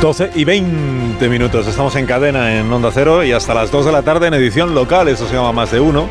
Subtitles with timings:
[0.00, 3.92] 12 y 20 minutos estamos en cadena en Onda Cero y hasta las 2 de
[3.92, 6.08] la tarde en edición local, eso se llama Más de Uno.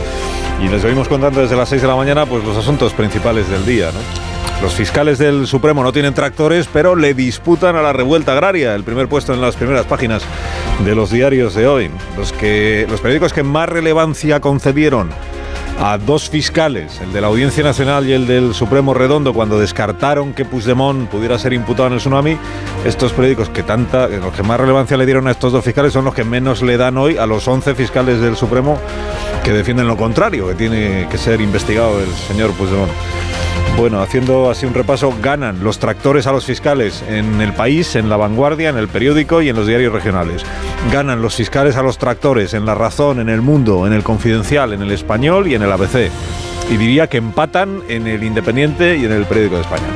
[0.64, 3.66] Y les venimos contando desde las 6 de la mañana pues los asuntos principales del
[3.66, 3.90] día.
[4.62, 8.84] Los fiscales del Supremo no tienen tractores, pero le disputan a la revuelta agraria el
[8.84, 10.22] primer puesto en las primeras páginas
[10.86, 11.90] de los diarios de hoy.
[12.16, 15.10] Los, que, los periódicos que más relevancia concedieron
[15.82, 20.34] a dos fiscales, el de la Audiencia Nacional y el del Supremo Redondo, cuando descartaron
[20.34, 22.38] que Puigdemont pudiera ser imputado en el tsunami,
[22.84, 26.06] estos periódicos que tanta, los que más relevancia le dieron a estos dos fiscales son
[26.06, 28.78] los que menos le dan hoy a los 11 fiscales del Supremo
[29.44, 32.92] que defienden lo contrario, que tiene que ser investigado el señor Puigdemont.
[33.78, 38.10] Bueno, haciendo así un repaso, ganan los tractores a los fiscales en el país, en
[38.10, 40.44] la vanguardia, en el periódico y en los diarios regionales.
[40.92, 44.74] Ganan los fiscales a los tractores en La Razón, en El Mundo, en el Confidencial,
[44.74, 46.12] en el Español y en el ABC.
[46.70, 49.88] Y diría que empatan en el Independiente y en el Periódico de España.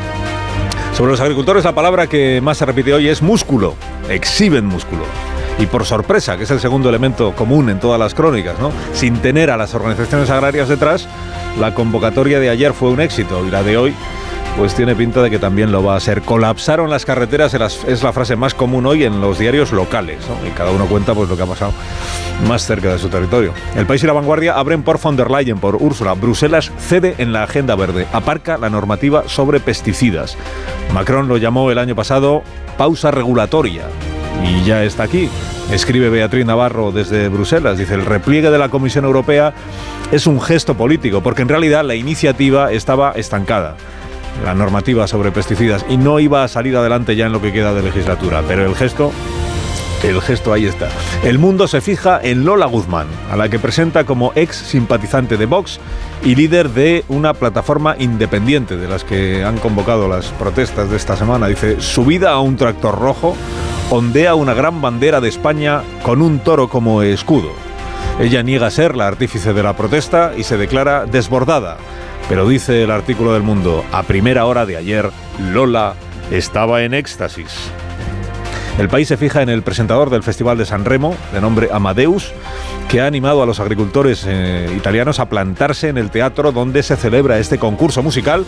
[0.95, 3.75] Sobre los agricultores, la palabra que más se repite hoy es músculo.
[4.09, 5.03] Exhiben músculo.
[5.59, 8.71] Y por sorpresa, que es el segundo elemento común en todas las crónicas, ¿no?
[8.93, 11.07] Sin tener a las organizaciones agrarias detrás,
[11.59, 13.93] la convocatoria de ayer fue un éxito y la de hoy
[14.57, 16.21] pues tiene pinta de que también lo va a ser.
[16.21, 17.53] Colapsaron las carreteras,
[17.87, 21.29] es la frase más común hoy en los diarios locales, y cada uno cuenta pues
[21.29, 21.73] lo que ha pasado
[22.47, 23.53] más cerca de su territorio.
[23.75, 26.13] El país y la vanguardia abren por von der Leyen, por Úrsula.
[26.13, 30.37] Bruselas cede en la agenda verde, aparca la normativa sobre pesticidas.
[30.93, 32.43] Macron lo llamó el año pasado
[32.77, 33.83] pausa regulatoria
[34.43, 35.29] y ya está aquí.
[35.71, 37.77] Escribe Beatriz Navarro desde Bruselas.
[37.77, 39.53] Dice, el repliegue de la Comisión Europea
[40.11, 43.75] es un gesto político, porque en realidad la iniciativa estaba estancada
[44.43, 47.73] la normativa sobre pesticidas y no iba a salir adelante ya en lo que queda
[47.73, 49.11] de legislatura, pero el gesto
[50.03, 50.89] el gesto ahí está.
[51.23, 55.45] El mundo se fija en Lola Guzmán, a la que presenta como ex simpatizante de
[55.45, 55.79] Vox
[56.23, 61.15] y líder de una plataforma independiente de las que han convocado las protestas de esta
[61.15, 61.47] semana.
[61.47, 63.35] Dice, subida a un tractor rojo,
[63.89, 67.51] ondea una gran bandera de España con un toro como escudo.
[68.19, 71.77] Ella niega ser la artífice de la protesta y se declara desbordada.
[72.29, 75.09] Pero dice el artículo del Mundo, a primera hora de ayer,
[75.51, 75.95] Lola
[76.31, 77.71] estaba en éxtasis.
[78.79, 82.33] El país se fija en el presentador del Festival de San Remo, de nombre Amadeus,
[82.89, 86.95] que ha animado a los agricultores eh, italianos a plantarse en el teatro donde se
[86.95, 88.45] celebra este concurso musical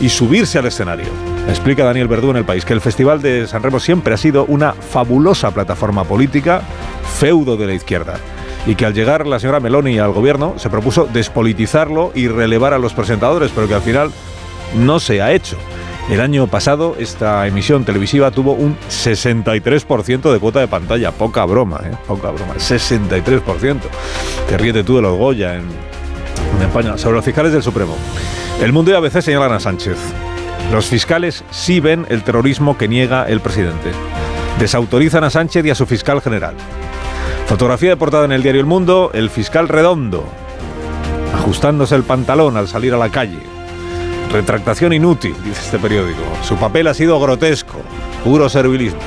[0.00, 1.08] y subirse al escenario.
[1.48, 4.46] Explica Daniel Verdú en el país que el Festival de San Remo siempre ha sido
[4.46, 6.62] una fabulosa plataforma política,
[7.18, 8.14] feudo de la izquierda
[8.66, 12.78] y que al llegar la señora Meloni al gobierno se propuso despolitizarlo y relevar a
[12.78, 14.10] los presentadores, pero que al final
[14.74, 15.56] no se ha hecho.
[16.08, 21.80] El año pasado esta emisión televisiva tuvo un 63% de cuota de pantalla, poca broma,
[21.84, 21.96] ¿eh?
[22.06, 23.80] poca broma, 63%.
[24.48, 25.64] Te ríete tú de los Goya en,
[26.56, 26.96] en España.
[26.96, 27.96] Sobre los fiscales del Supremo.
[28.62, 29.96] El Mundo y ABC señalan a Sánchez.
[30.72, 33.90] Los fiscales sí ven el terrorismo que niega el presidente.
[34.60, 36.54] Desautorizan a Sánchez y a su fiscal general.
[37.46, 40.24] Fotografía de portada en el diario El Mundo, el fiscal redondo,
[41.34, 43.38] ajustándose el pantalón al salir a la calle.
[44.32, 46.20] Retractación inútil, dice este periódico.
[46.42, 47.80] Su papel ha sido grotesco,
[48.24, 49.00] puro servilismo.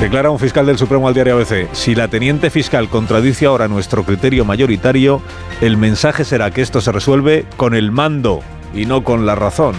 [0.00, 4.04] Declara un fiscal del Supremo al diario ABC, si la teniente fiscal contradice ahora nuestro
[4.04, 5.22] criterio mayoritario,
[5.60, 8.40] el mensaje será que esto se resuelve con el mando
[8.74, 9.74] y no con la razón.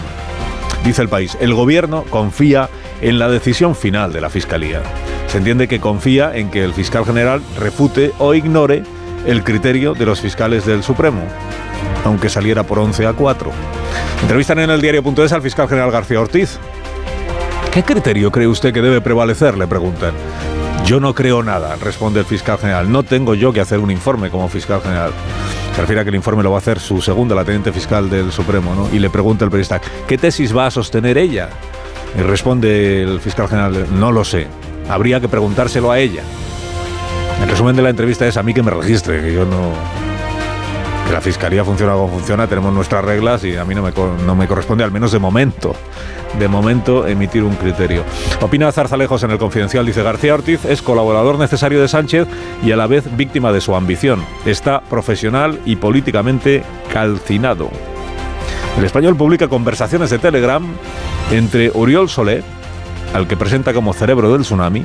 [0.84, 2.70] Dice el país, el gobierno confía
[3.02, 4.82] en la decisión final de la Fiscalía.
[5.26, 8.82] Se entiende que confía en que el fiscal general refute o ignore
[9.26, 11.22] el criterio de los fiscales del Supremo,
[12.04, 13.50] aunque saliera por 11 a 4.
[14.22, 16.58] Entrevistan en el diario.es al fiscal general García Ortiz.
[17.72, 19.58] ¿Qué criterio cree usted que debe prevalecer?
[19.58, 20.14] Le preguntan.
[20.84, 22.92] Yo no creo nada, responde el fiscal general.
[22.92, 25.12] No tengo yo que hacer un informe como fiscal general.
[25.74, 28.10] Se refiere a que el informe lo va a hacer su segunda, la teniente fiscal
[28.10, 28.94] del Supremo, ¿no?
[28.94, 31.48] Y le pregunta el periodista, ¿qué tesis va a sostener ella?
[32.16, 34.46] Y responde el fiscal general, no lo sé.
[34.88, 36.22] Habría que preguntárselo a ella.
[37.42, 39.72] El resumen de la entrevista es a mí que me registre, que yo no,
[41.12, 43.92] la fiscalía funciona como funciona, tenemos nuestras reglas y a mí no me,
[44.26, 45.74] no me corresponde, al menos de momento,
[46.38, 48.04] de momento, emitir un criterio.
[48.40, 52.26] Opina Zarzalejos en el Confidencial, dice García Ortiz, es colaborador necesario de Sánchez
[52.62, 54.24] y a la vez víctima de su ambición.
[54.44, 56.62] Está profesional y políticamente
[56.92, 57.70] calcinado.
[58.76, 60.64] El español publica conversaciones de Telegram
[61.30, 62.42] entre Oriol Solé,
[63.12, 64.84] al que presenta como cerebro del tsunami,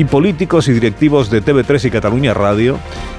[0.00, 2.78] y políticos y directivos de TV3 y Cataluña Radio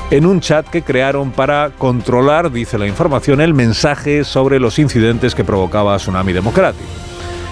[0.09, 5.35] en un chat que crearon para controlar, dice la información, el mensaje sobre los incidentes
[5.35, 6.89] que provocaba Tsunami Democrático.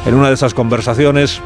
[0.07, 1.41] En una de esas conversaciones,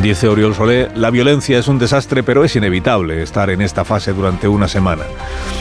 [0.00, 4.14] dice Oriol Solé, la violencia es un desastre, pero es inevitable estar en esta fase
[4.14, 5.02] durante una semana.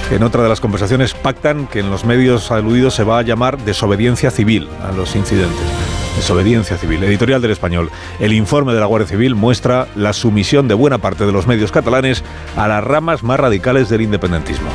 [0.09, 3.57] En otra de las conversaciones pactan que en los medios aludidos se va a llamar
[3.57, 6.00] desobediencia civil a los incidentes.
[6.15, 7.03] Desobediencia civil.
[7.03, 7.89] Editorial del Español.
[8.19, 11.71] El informe de la Guardia Civil muestra la sumisión de buena parte de los medios
[11.71, 12.23] catalanes
[12.55, 14.69] a las ramas más radicales del independentismo.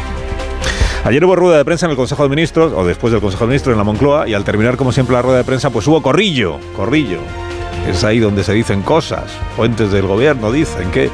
[1.04, 3.50] Ayer hubo rueda de prensa en el Consejo de Ministros, o después del Consejo de
[3.50, 6.02] Ministros en la Moncloa, y al terminar, como siempre, la rueda de prensa, pues hubo
[6.02, 7.20] corrillo, corrillo.
[7.88, 9.30] Es ahí donde se dicen cosas.
[9.54, 11.10] Fuentes del gobierno dicen que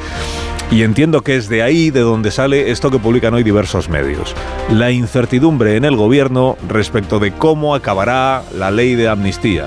[0.70, 4.34] y entiendo que es de ahí de donde sale esto que publican hoy diversos medios.
[4.70, 9.66] La incertidumbre en el gobierno respecto de cómo acabará la ley de amnistía.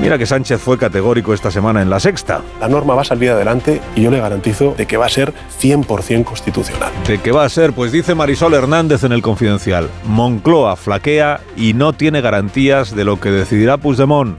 [0.00, 2.40] Mira que Sánchez fue categórico esta semana en la sexta.
[2.58, 5.34] La norma va a salir adelante y yo le garantizo de que va a ser
[5.60, 6.90] 100% constitucional.
[7.06, 7.74] ¿De qué va a ser?
[7.74, 9.90] Pues dice Marisol Hernández en el Confidencial.
[10.06, 14.38] Moncloa flaquea y no tiene garantías de lo que decidirá Puigdemont.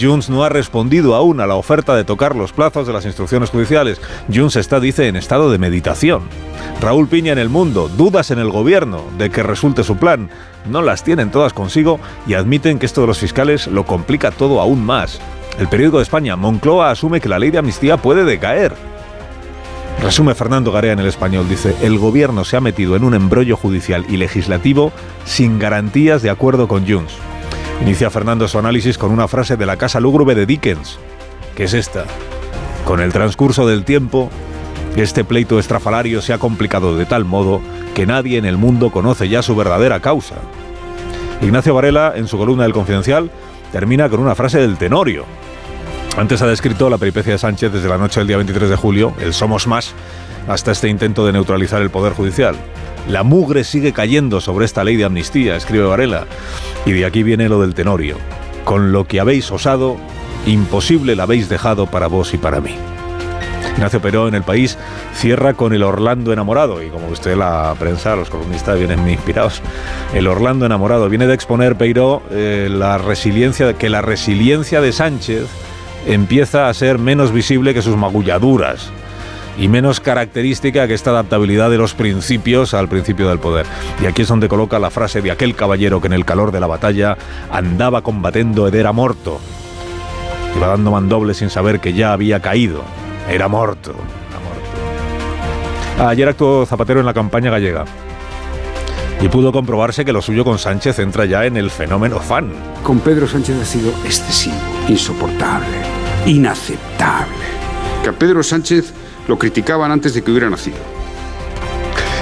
[0.00, 3.50] Junts no ha respondido aún a la oferta de tocar los plazos de las instrucciones
[3.50, 4.00] judiciales.
[4.32, 6.22] Junts está, dice, en estado de meditación.
[6.80, 10.30] Raúl Piña en el mundo, dudas en el gobierno de que resulte su plan.
[10.66, 14.60] No las tienen todas consigo y admiten que esto de los fiscales lo complica todo
[14.60, 15.20] aún más.
[15.58, 18.74] El periódico de España, Moncloa asume que la ley de amnistía puede decaer.
[20.02, 23.56] Resume Fernando Garea en el español, dice, el gobierno se ha metido en un embrollo
[23.56, 24.92] judicial y legislativo
[25.24, 27.14] sin garantías de acuerdo con Junts.
[27.82, 30.98] Inicia Fernando su análisis con una frase de la casa lúgubre de Dickens,
[31.54, 32.04] que es esta.
[32.84, 34.30] Con el transcurso del tiempo,
[35.02, 37.60] este pleito estrafalario se ha complicado de tal modo
[37.94, 40.36] que nadie en el mundo conoce ya su verdadera causa.
[41.42, 43.30] Ignacio Varela, en su columna del Confidencial,
[43.72, 45.24] termina con una frase del Tenorio.
[46.16, 49.12] Antes ha descrito la peripecia de Sánchez desde la noche del día 23 de julio,
[49.20, 49.94] el Somos Más,
[50.46, 52.54] hasta este intento de neutralizar el Poder Judicial.
[53.08, 56.26] La mugre sigue cayendo sobre esta ley de amnistía, escribe Varela.
[56.86, 58.16] Y de aquí viene lo del Tenorio.
[58.64, 59.96] Con lo que habéis osado,
[60.46, 62.76] imposible la habéis dejado para vos y para mí.
[63.74, 64.78] Ignacio Peró en el país
[65.14, 69.62] cierra con el Orlando enamorado y como usted la prensa, los columnistas vienen muy inspirados.
[70.14, 75.46] El Orlando enamorado viene de exponer Peiró eh, la resiliencia que la resiliencia de Sánchez
[76.06, 78.90] empieza a ser menos visible que sus magulladuras
[79.58, 83.66] y menos característica que esta adaptabilidad de los principios al principio del poder.
[84.02, 86.60] Y aquí es donde coloca la frase de aquel caballero que en el calor de
[86.60, 87.16] la batalla
[87.50, 89.40] andaba combatiendo ed era morto.
[90.56, 92.82] Iba dando mandoble sin saber que ya había caído.
[93.28, 93.94] Era morto.
[95.96, 97.84] Era Ayer actuó Zapatero en la campaña gallega.
[99.20, 102.52] Y pudo comprobarse que lo suyo con Sánchez entra ya en el fenómeno fan.
[102.82, 104.56] Con Pedro Sánchez ha sido excesivo,
[104.88, 105.78] insoportable,
[106.26, 107.44] inaceptable.
[108.02, 108.92] Que a Pedro Sánchez
[109.28, 110.76] lo criticaban antes de que hubiera nacido.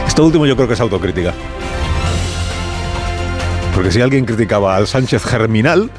[0.07, 1.33] Esto último yo creo que es autocrítica.
[3.75, 5.91] Porque si alguien criticaba al Sánchez germinal,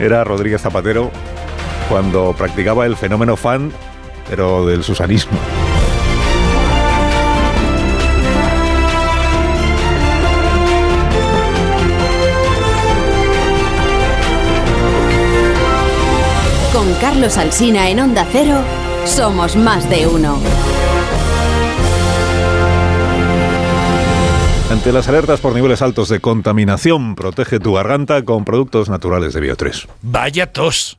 [0.00, 1.10] era Rodríguez Zapatero
[1.88, 3.72] cuando practicaba el fenómeno fan,
[4.28, 5.38] pero del susanismo.
[16.72, 18.60] Con Carlos Alsina en Onda Cero.
[19.04, 20.38] Somos más de uno.
[24.70, 29.40] Ante las alertas por niveles altos de contaminación, protege tu garganta con productos naturales de
[29.40, 29.88] Bio3.
[30.02, 30.98] Vaya tos.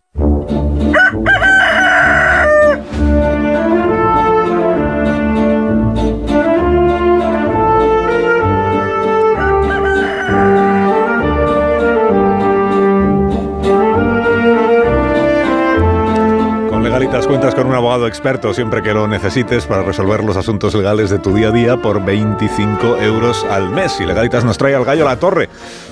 [17.11, 21.17] Cuentas con un abogado experto siempre que lo necesites para resolver los asuntos legales de
[21.17, 24.01] tu día a día por 25 euros al mes.
[24.01, 25.47] Y Legalitas nos trae al gallo a la torre.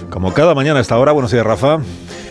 [0.09, 1.13] Como cada mañana a esta hora.
[1.13, 1.79] Buenos días, Rafa.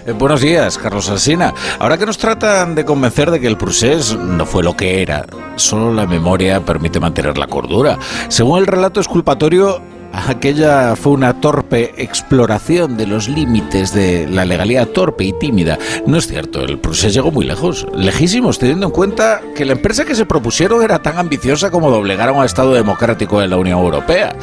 [0.05, 1.55] Eh, buenos días, Carlos Alsina.
[1.79, 5.25] Ahora que nos tratan de convencer de que el procés no fue lo que era,
[5.57, 7.99] solo la memoria permite mantener la cordura.
[8.29, 9.81] Según el relato exculpatorio,
[10.13, 15.79] Aquella fue una torpe exploración de los límites de la legalidad torpe y tímida.
[16.07, 20.05] No es cierto, el proceso llegó muy lejos, lejísimos, teniendo en cuenta que la empresa
[20.05, 23.81] que se propusieron era tan ambiciosa como doblegar a un Estado democrático de la Unión
[23.81, 24.35] Europea.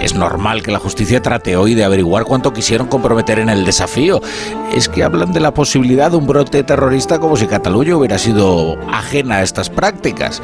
[0.00, 4.20] Es normal que la justicia trate hoy de averiguar cuánto quisieron comprometer en el desafío.
[4.74, 8.78] Es que hablan de la posibilidad de un brote terrorista como si Cataluña hubiera sido
[8.90, 10.40] ajena a estas prácticas.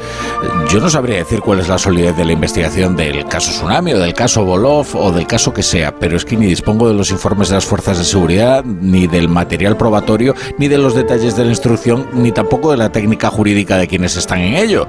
[0.69, 3.99] Yo no sabría decir cuál es la solidez de la investigación del caso Tsunami o
[3.99, 7.49] del caso o del caso que sea, pero es que ni dispongo de los informes
[7.49, 11.51] de las fuerzas de seguridad, ni del material probatorio, ni de los detalles de la
[11.51, 14.87] instrucción, ni tampoco de la técnica jurídica de quienes están en ello.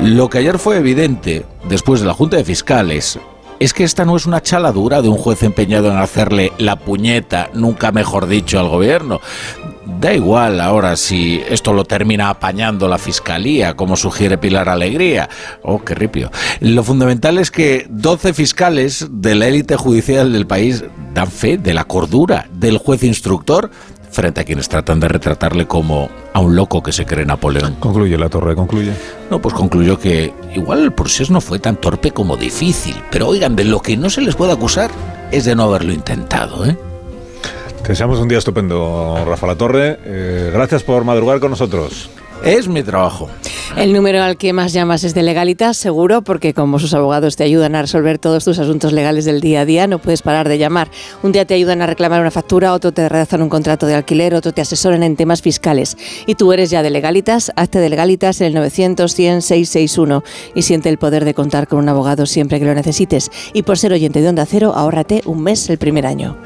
[0.00, 3.18] Lo que ayer fue evidente, después de la Junta de Fiscales,
[3.62, 7.48] es que esta no es una chaladura de un juez empeñado en hacerle la puñeta,
[7.54, 9.20] nunca mejor dicho, al gobierno.
[9.84, 15.28] Da igual ahora si esto lo termina apañando la fiscalía, como sugiere Pilar Alegría.
[15.62, 16.30] Oh, qué ripio.
[16.60, 20.84] Lo fundamental es que 12 fiscales de la élite judicial del país
[21.14, 23.70] dan fe de la cordura del juez instructor
[24.12, 27.76] frente a quienes tratan de retratarle como a un loco que se cree Napoleón.
[27.80, 28.92] Concluye la torre, concluye.
[29.30, 33.56] No, pues concluyó que igual el proceso no fue tan torpe como difícil, pero oigan,
[33.56, 34.90] de lo que no se les puede acusar
[35.30, 36.76] es de no haberlo intentado, ¿eh?
[37.82, 39.98] Te deseamos un día estupendo, Rafa La Torre.
[40.04, 42.10] Eh, gracias por madrugar con nosotros.
[42.44, 43.28] Es mi trabajo.
[43.76, 47.42] El número al que más llamas es de Legalitas, seguro, porque como sus abogados te
[47.42, 50.58] ayudan a resolver todos tus asuntos legales del día a día, no puedes parar de
[50.58, 50.90] llamar.
[51.24, 54.34] Un día te ayudan a reclamar una factura, otro te redactan un contrato de alquiler,
[54.34, 55.96] otro te asesoran en temas fiscales.
[56.26, 60.22] Y tú eres ya de Legalitas, hazte de Legalitas en el 900 100 661
[60.54, 63.30] y siente el poder de contar con un abogado siempre que lo necesites.
[63.54, 66.36] Y por ser oyente de Onda Cero, ahórrate un mes el primer año.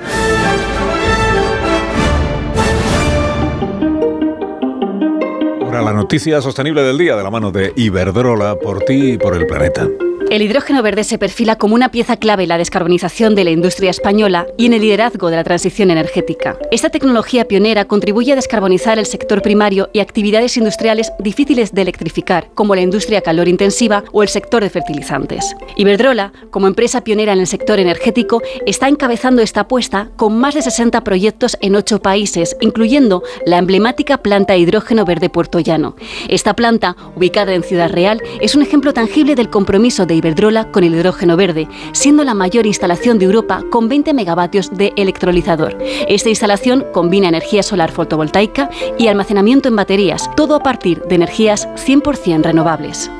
[5.72, 9.46] La noticia sostenible del día de la mano de Iberdrola por ti y por el
[9.46, 9.86] planeta.
[10.28, 13.90] El hidrógeno verde se perfila como una pieza clave en la descarbonización de la industria
[13.90, 16.58] española y en el liderazgo de la transición energética.
[16.72, 22.48] Esta tecnología pionera contribuye a descarbonizar el sector primario y actividades industriales difíciles de electrificar,
[22.54, 25.54] como la industria calor intensiva o el sector de fertilizantes.
[25.76, 30.62] Iberdrola, como empresa pionera en el sector energético, está encabezando esta apuesta con más de
[30.62, 35.94] 60 proyectos en ocho países, incluyendo la emblemática planta de hidrógeno verde Puerto Llano.
[36.28, 40.84] Esta planta, ubicada en Ciudad Real, es un ejemplo tangible del compromiso de Iberdrola con
[40.84, 45.78] el hidrógeno verde, siendo la mayor instalación de Europa con 20 megavatios de electrolizador.
[46.08, 51.68] Esta instalación combina energía solar fotovoltaica y almacenamiento en baterías, todo a partir de energías
[51.76, 53.10] 100% renovables.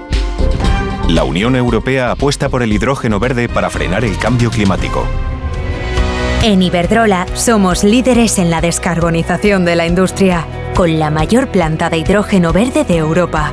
[1.08, 5.06] La Unión Europea apuesta por el hidrógeno verde para frenar el cambio climático.
[6.42, 11.98] En Iberdrola somos líderes en la descarbonización de la industria, con la mayor planta de
[11.98, 13.52] hidrógeno verde de Europa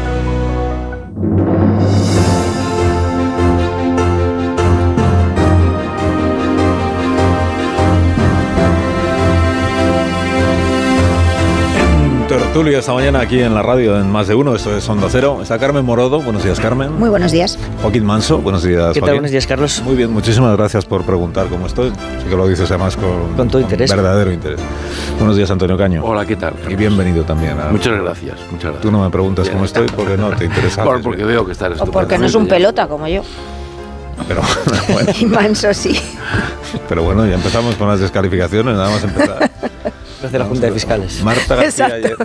[12.51, 15.39] Tertulia esta mañana aquí en la radio en Más de Uno, esto es Onda Cero.
[15.41, 16.91] Está Carmen Morodo, buenos días Carmen.
[16.99, 17.57] Muy buenos días.
[17.81, 19.11] Joaquín Manso, buenos días ¿Qué tal?
[19.11, 19.81] Buenos días Carlos.
[19.85, 21.91] Muy bien, muchísimas gracias por preguntar cómo estoy.
[21.91, 23.89] Sé que lo dices además con, con todo interés.
[23.89, 24.59] verdadero interés.
[25.17, 26.03] Buenos días Antonio Caño.
[26.03, 26.53] Hola, ¿qué tal?
[26.67, 27.55] Y bienvenido también.
[27.71, 28.81] muchas gracias, muchas gracias.
[28.81, 30.83] Tú no me preguntas cómo estoy porque no te interesa.
[31.01, 33.21] porque veo que estás O porque no es un pelota como yo.
[34.27, 34.41] Pero
[34.91, 35.09] bueno.
[35.17, 35.97] y Manso sí.
[36.89, 39.49] Pero bueno, ya empezamos con las descalificaciones, nada más empezar.
[40.21, 41.23] Desde la Junta de Fiscales.
[41.23, 42.17] Marta García ayer.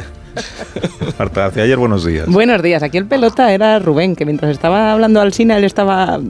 [1.19, 2.27] Marta García ayer, buenos días.
[2.27, 2.83] Buenos días.
[2.83, 6.21] Aquí el pelota era Rubén, que mientras estaba hablando al cine, él estaba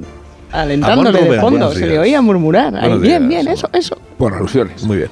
[0.53, 1.73] alentándole de fondo.
[1.73, 2.99] Se le oía murmurar.
[3.01, 3.99] bien, bien, eso, eso.
[4.17, 4.85] Por alusiones.
[4.85, 5.11] Muy bien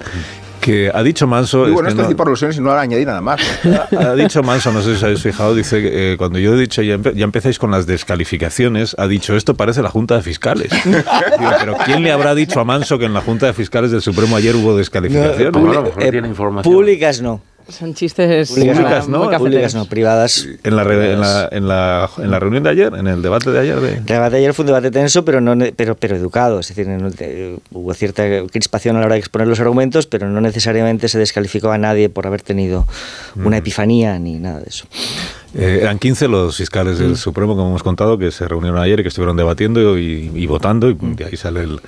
[0.64, 1.68] que ha dicho Manso.
[1.68, 3.40] Y bueno, esto no, por alusiones y no añadir nada más.
[3.94, 6.58] Ha, dicho Manso, no sé si os habéis fijado, dice que eh, cuando yo he
[6.58, 10.70] dicho ya, ya, empezáis con las descalificaciones, ha dicho esto parece la Junta de Fiscales.
[11.60, 14.36] pero ¿quién le habrá dicho a Manso que en la Junta de Fiscales del Supremo
[14.36, 15.52] ayer hubo descalificaciones?
[15.52, 16.72] No, eh, tiene información.
[16.72, 17.40] Públicas no.
[17.68, 19.30] Son chistes públicas, ¿no?
[19.30, 20.46] Públicas no, privadas.
[20.62, 23.58] En la, en, la, en, la, en la reunión de ayer, en el debate de
[23.58, 23.80] ayer.
[23.80, 23.94] De...
[23.94, 26.60] El debate de ayer fue un debate tenso, pero, no, pero, pero educado.
[26.60, 26.86] Es decir,
[27.72, 31.70] hubo cierta crispación a la hora de exponer los argumentos, pero no necesariamente se descalificó
[31.70, 32.86] a nadie por haber tenido
[33.36, 34.86] una epifanía ni nada de eso.
[35.54, 39.02] Eh, eran 15 los fiscales del Supremo, como hemos contado, que se reunieron ayer y
[39.02, 41.80] que estuvieron debatiendo y, y votando, y de ahí sale el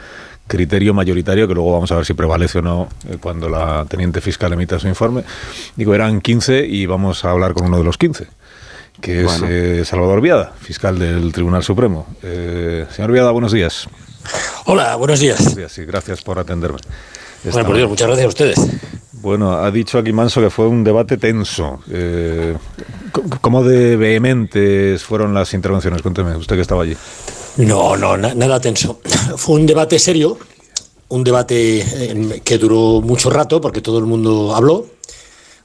[0.47, 4.21] criterio mayoritario que luego vamos a ver si prevalece o no eh, cuando la teniente
[4.21, 5.25] fiscal emita su informe.
[5.77, 8.29] Digo, eran 15 y vamos a hablar con uno de los 15
[9.01, 12.07] que es eh, Salvador Viada, fiscal del Tribunal Supremo.
[12.23, 13.89] Eh, señor Viada, buenos días.
[14.65, 15.39] Hola, buenos días.
[15.39, 16.79] Buenos días y gracias por atenderme.
[17.45, 18.59] Bueno, por Dios, muchas gracias a ustedes.
[19.13, 21.81] Bueno, ha dicho aquí Manso que fue un debate tenso.
[21.91, 22.57] Eh,
[23.41, 26.03] ¿Cómo de vehementes fueron las intervenciones?
[26.03, 26.97] Cuénteme, usted que estaba allí.
[27.57, 29.01] No, no, na- nada tenso.
[29.37, 30.39] Fue un debate serio,
[31.09, 34.87] un debate eh, que duró mucho rato porque todo el mundo habló,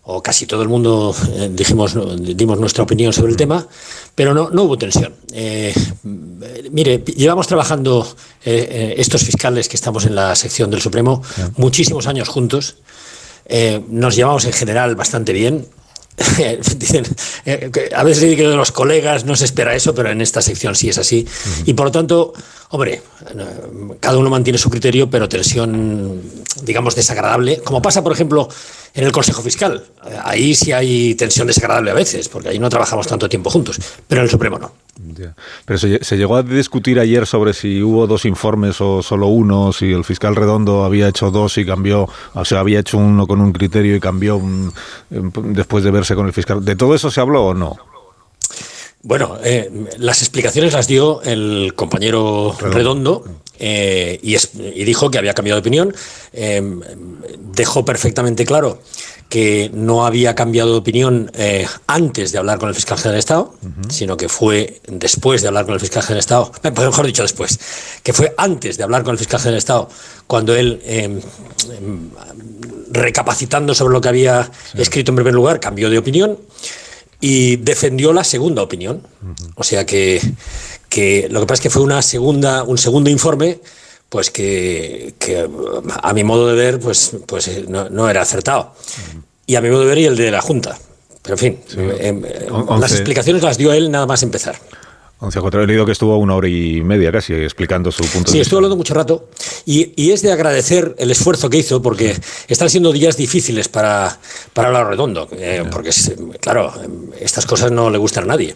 [0.04, 1.96] o casi todo el mundo eh, dijimos,
[2.36, 3.68] dimos nuestra opinión sobre el tema,
[4.16, 5.14] pero no, no hubo tensión.
[5.34, 5.74] Eh,
[6.72, 8.08] mire, llevamos trabajando
[8.44, 11.22] eh, eh, estos fiscales que estamos en la sección del Supremo
[11.58, 12.78] muchísimos años juntos.
[13.46, 15.68] Eh, nos llevamos en general bastante bien.
[16.78, 17.06] Dicen,
[17.46, 20.42] eh, a veces digo que de los colegas no se espera eso, pero en esta
[20.42, 21.28] sección sí es así.
[21.66, 22.34] Y por lo tanto,
[22.70, 23.02] hombre,
[24.00, 26.22] cada uno mantiene su criterio, pero tensión,
[26.64, 28.50] digamos, desagradable, como pasa, por ejemplo,
[28.94, 29.84] en el Consejo Fiscal.
[30.24, 34.22] Ahí sí hay tensión desagradable a veces, porque ahí no trabajamos tanto tiempo juntos, pero
[34.22, 34.72] en el Supremo no.
[35.18, 35.34] Ya.
[35.66, 39.28] Pero se, lle- se llegó a discutir ayer sobre si hubo dos informes o solo
[39.28, 43.26] uno, si el fiscal Redondo había hecho dos y cambió, o sea, había hecho uno
[43.26, 44.72] con un criterio y cambió un-
[45.10, 46.64] em, después de verse con el fiscal.
[46.64, 47.78] ¿De todo eso se habló o no?
[49.04, 53.24] Bueno, eh, las explicaciones las dio el compañero Redondo,
[53.62, 55.96] eh, y, es- y dijo que había cambiado de opinión.
[56.34, 56.62] Eh,
[57.54, 58.82] dejó perfectamente claro
[59.30, 63.20] que no había cambiado de opinión eh, antes de hablar con el fiscal general de
[63.20, 63.56] Estado,
[63.90, 67.22] sino que fue después de hablar con el fiscal general de Estado, pues mejor dicho
[67.22, 67.58] después,
[68.04, 69.90] que fue antes de hablar con el fiscal general de Estado,
[70.28, 72.10] cuando él, eh, em,
[72.92, 76.38] recapacitando sobre lo que había escrito en primer lugar, cambió de opinión
[77.22, 79.08] y defendió la segunda opinión.
[79.56, 80.20] O sea que,
[80.92, 83.60] que lo que pasa es que fue una segunda, un segundo informe,
[84.10, 85.48] pues que, que,
[86.04, 88.74] a mi modo de ver, pues, pues eh, no, no era acertado.
[89.48, 90.78] Y a mi modo de ver y el de la Junta.
[91.22, 91.60] Pero en fin,
[92.00, 94.56] em, eh, On- las explicaciones las dio él nada más empezar.
[95.22, 95.64] 11 a 4.
[95.64, 98.58] He leído que estuvo una hora y media casi explicando su punto Sí, de estuve
[98.58, 99.30] hablando mucho rato
[99.66, 102.16] y, y es de agradecer el esfuerzo que hizo porque
[102.48, 104.20] están siendo días difíciles para,
[104.54, 106.74] para hablar redondo, eh, porque es, claro,
[107.20, 108.56] estas cosas no le gustan a nadie.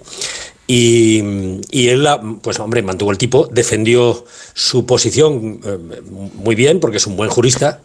[0.68, 1.22] Y,
[1.70, 2.08] y él,
[2.42, 4.26] pues hombre, mantuvo el tipo, defendió
[4.56, 7.82] su posición eh, muy bien porque es un buen jurista,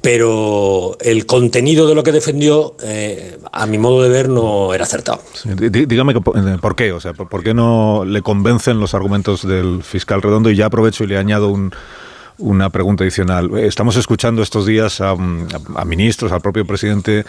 [0.00, 4.84] pero el contenido de lo que defendió, eh, a mi modo de ver, no era
[4.84, 5.20] acertado.
[5.34, 8.94] Sí, dí- dí- Dígame eh, por qué, o sea, por qué no le convencen los
[8.94, 11.72] argumentos del fiscal Redondo y ya aprovecho y le añado un-
[12.38, 13.50] una pregunta adicional.
[13.58, 17.24] Estamos escuchando estos días a, mm, a- a ministros, al propio presidente,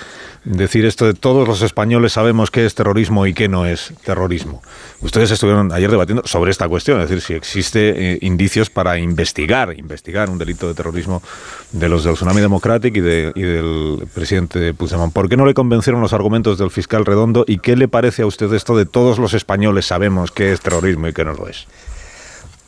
[0.46, 4.62] decir esto de todos los españoles sabemos qué es terrorismo y qué no es terrorismo.
[5.02, 9.74] Ustedes estuvieron ayer debatiendo sobre esta cuestión, es decir, si existe eh, indicios para investigar,
[9.78, 11.24] investigar un delito de terrorismo
[11.72, 15.12] de los del Tsunami Democratic y, de- y del presidente Puigdemont.
[15.14, 18.26] ¿Por qué no le convencieron los argumentos del fiscal Redondo y qué le parece a
[18.28, 21.66] usted esto de todos los españoles sabemos qué es terrorismo y qué no lo es?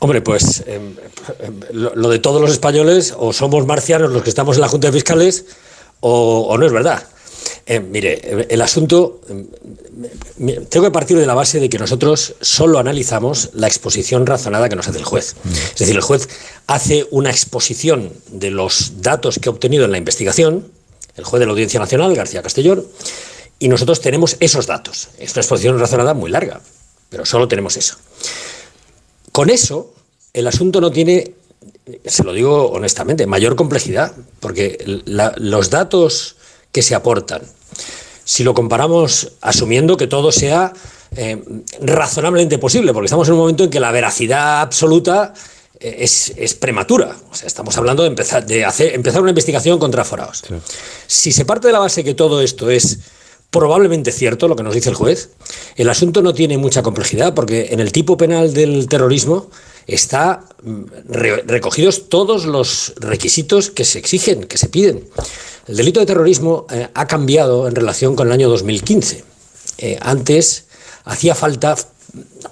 [0.02, 0.96] Hombre, pues em,
[1.38, 4.88] em, lo, de todos los españoles, o somos marcianos los que estamos en la Junta
[4.88, 5.44] de Fiscales,
[6.00, 7.04] o, no es verdad.
[7.66, 9.46] Eh, mire, el asunto, em,
[10.68, 14.74] tengo que partir de la base de que nosotros solo analizamos la exposición razonada que
[14.74, 15.36] nos hace el juez.
[15.72, 16.28] Es decir, el juez
[16.66, 20.66] hace una exposición de los datos que ha obtenido en la investigación,
[21.14, 22.84] el juez de la Audiencia Nacional, García Castellón,
[23.60, 25.10] y nosotros tenemos esos datos.
[25.18, 26.60] Es una exposición razonada muy larga,
[27.08, 27.98] pero solo tenemos eso.
[29.32, 29.92] Con eso,
[30.32, 31.34] el asunto no tiene,
[32.04, 36.36] se lo digo honestamente, mayor complejidad, porque la- los datos
[36.70, 37.42] que se aportan,
[38.24, 40.72] si lo comparamos asumiendo que todo sea
[41.14, 41.42] eh,
[41.82, 45.34] razonablemente posible, porque estamos en un momento en que la veracidad absoluta
[45.78, 47.14] eh, es, es prematura.
[47.30, 50.42] O sea, estamos hablando de empezar, de hacer, empezar una investigación contra forados.
[51.06, 52.98] Si se parte de la base que todo esto es
[53.52, 55.28] probablemente cierto, lo que nos dice el juez,
[55.76, 59.50] el asunto no tiene mucha complejidad porque en el tipo penal del terrorismo
[59.86, 65.06] está mm, re- recogidos todos los requisitos que se exigen, que se piden.
[65.68, 69.22] El delito de terrorismo eh, ha cambiado en relación con el año 2015.
[69.78, 70.64] Eh, antes
[71.04, 71.76] hacía falta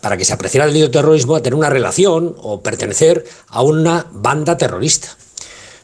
[0.02, 4.06] para que se apreciara el delito de terrorismo tener una relación o pertenecer a una
[4.12, 5.16] banda terrorista.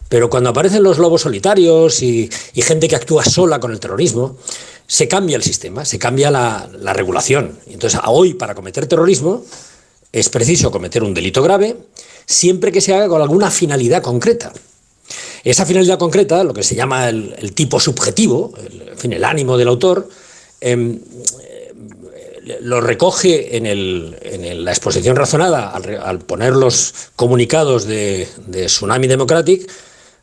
[0.09, 4.37] Pero cuando aparecen los lobos solitarios y gente que actúa sola con el terrorismo,
[4.87, 7.59] se cambia el sistema, se cambia la, la regulación.
[7.67, 9.45] Entonces, hoy, para cometer terrorismo,
[10.13, 11.77] es preciso cometer un delito grave
[12.27, 14.53] siempre que se haga con alguna finalidad concreta.
[15.45, 19.57] Esa finalidad concreta, lo que se llama el, tipo subjetivo, el, en fin, el ánimo
[19.57, 20.09] del autor,
[20.61, 20.99] em,
[22.61, 29.71] lo recoge en, la exposición razonada al, al poner los comunicados de, de Tsunami Democratic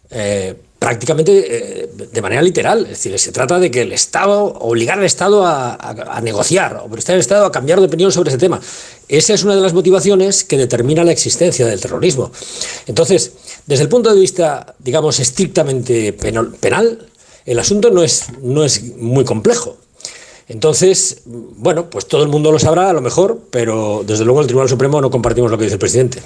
[0.10, 2.82] eh, prácticamente eh, de manera literal.
[2.84, 6.76] Es decir, se trata de que el Estado, obligar al Estado a, a- a negociar,
[6.84, 8.60] obligar al Estado a cambiar de opinión sobre ese tema.
[9.08, 12.34] Esa es una de las motivaciones que determina la existencia del terrorismo.
[12.86, 13.32] Entonces,
[13.65, 17.08] desde el punto de vista, digamos, estrictamente penal,
[17.46, 19.78] el asunto no es, no es muy complejo.
[20.50, 24.48] Entonces, bueno, pues todo el mundo lo sabrá a lo mejor, pero desde luego el
[24.48, 26.22] Tribunal Supremo no compartimos lo que dice el presidente.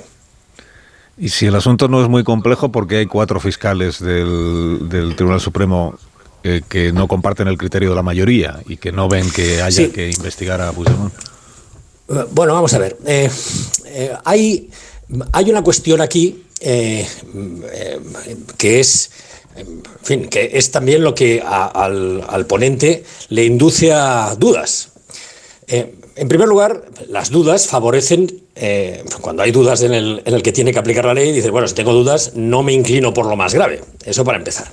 [1.18, 5.42] Y si el asunto no es muy complejo, porque hay cuatro fiscales del, del Tribunal
[5.42, 5.98] Supremo
[6.44, 9.86] eh, que no comparten el criterio de la mayoría y que no ven que haya
[9.86, 9.90] Sí.
[9.92, 11.14] que investigar a Puigdemont.
[12.10, 12.98] Eh, Bueno, vamos a ver.
[13.06, 13.30] Eh,
[13.88, 14.70] eh, hay,
[15.34, 16.44] hay una cuestión aquí
[18.58, 19.10] que es,
[19.56, 24.90] en fin, que es también lo que a- al, al ponente le induce a dudas.
[25.68, 30.42] Eh, en primer lugar, las dudas favorecen, eh, cuando hay dudas en el, en el
[30.42, 33.26] que tiene que aplicar la ley, dice, bueno, si tengo dudas, no me inclino por
[33.26, 33.82] lo más grave.
[34.06, 34.72] Eso para empezar.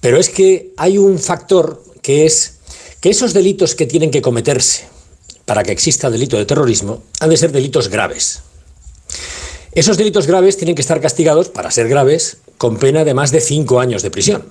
[0.00, 2.58] Pero es que hay un factor que es
[3.00, 4.84] que esos delitos que tienen que cometerse
[5.44, 8.40] para que exista delito de terrorismo han de ser delitos graves.
[9.72, 13.40] Esos delitos graves tienen que estar castigados, para ser graves, con pena de más de
[13.40, 14.44] cinco años de prisión.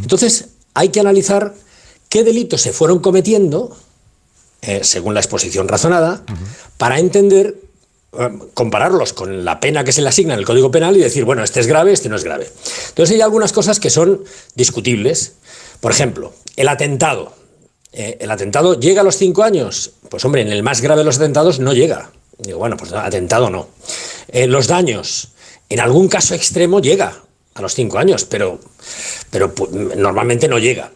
[0.00, 1.54] Entonces, hay que analizar
[2.08, 3.76] qué delitos se fueron cometiendo,
[4.62, 6.22] eh, según la exposición razonada,
[6.78, 7.56] para entender,
[8.18, 11.24] eh, compararlos con la pena que se le asigna en el Código Penal y decir,
[11.24, 12.50] bueno, este es grave, este no es grave.
[12.88, 14.22] Entonces, hay algunas cosas que son
[14.54, 15.32] discutibles.
[15.80, 17.34] Por ejemplo, el atentado.
[17.92, 19.92] Eh, ¿El atentado llega a los cinco años?
[20.08, 22.10] Pues hombre, en el más grave de los atentados no llega.
[22.38, 23.68] Digo, bueno, pues atentado no.
[24.28, 25.28] Eh, los daños,
[25.68, 27.20] en algún caso extremo llega
[27.54, 28.58] a los cinco años, pero,
[29.30, 30.90] pero pu- normalmente no llega.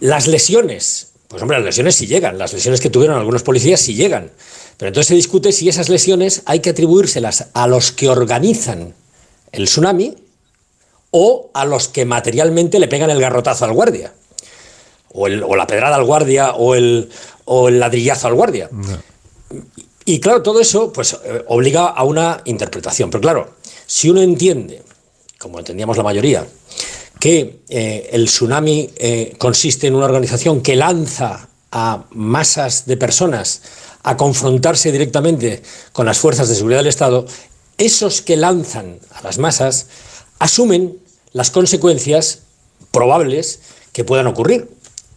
[0.00, 3.94] Las lesiones, pues hombre, las lesiones sí llegan, las lesiones que tuvieron algunos policías sí
[3.94, 4.30] llegan.
[4.76, 8.94] Pero entonces se discute si esas lesiones hay que atribuírselas a los que organizan
[9.50, 10.14] el tsunami
[11.10, 14.12] o a los que materialmente le pegan el garrotazo al guardia.
[15.14, 17.10] O, el- o la pedrada al guardia o el,
[17.44, 18.70] o el ladrillazo al guardia.
[20.04, 23.10] Y claro, todo eso pues eh, obliga a una interpretación.
[23.10, 23.50] Pero claro,
[23.86, 24.82] si uno entiende,
[25.38, 26.46] como entendíamos la mayoría,
[27.22, 33.62] que eh, el tsunami eh, consiste en una organización que lanza a masas de personas
[34.02, 37.24] a confrontarse directamente con las fuerzas de seguridad del Estado,
[37.78, 39.86] esos que lanzan a las masas
[40.40, 40.98] asumen
[41.32, 42.40] las consecuencias
[42.90, 43.60] probables
[43.92, 44.68] que puedan ocurrir.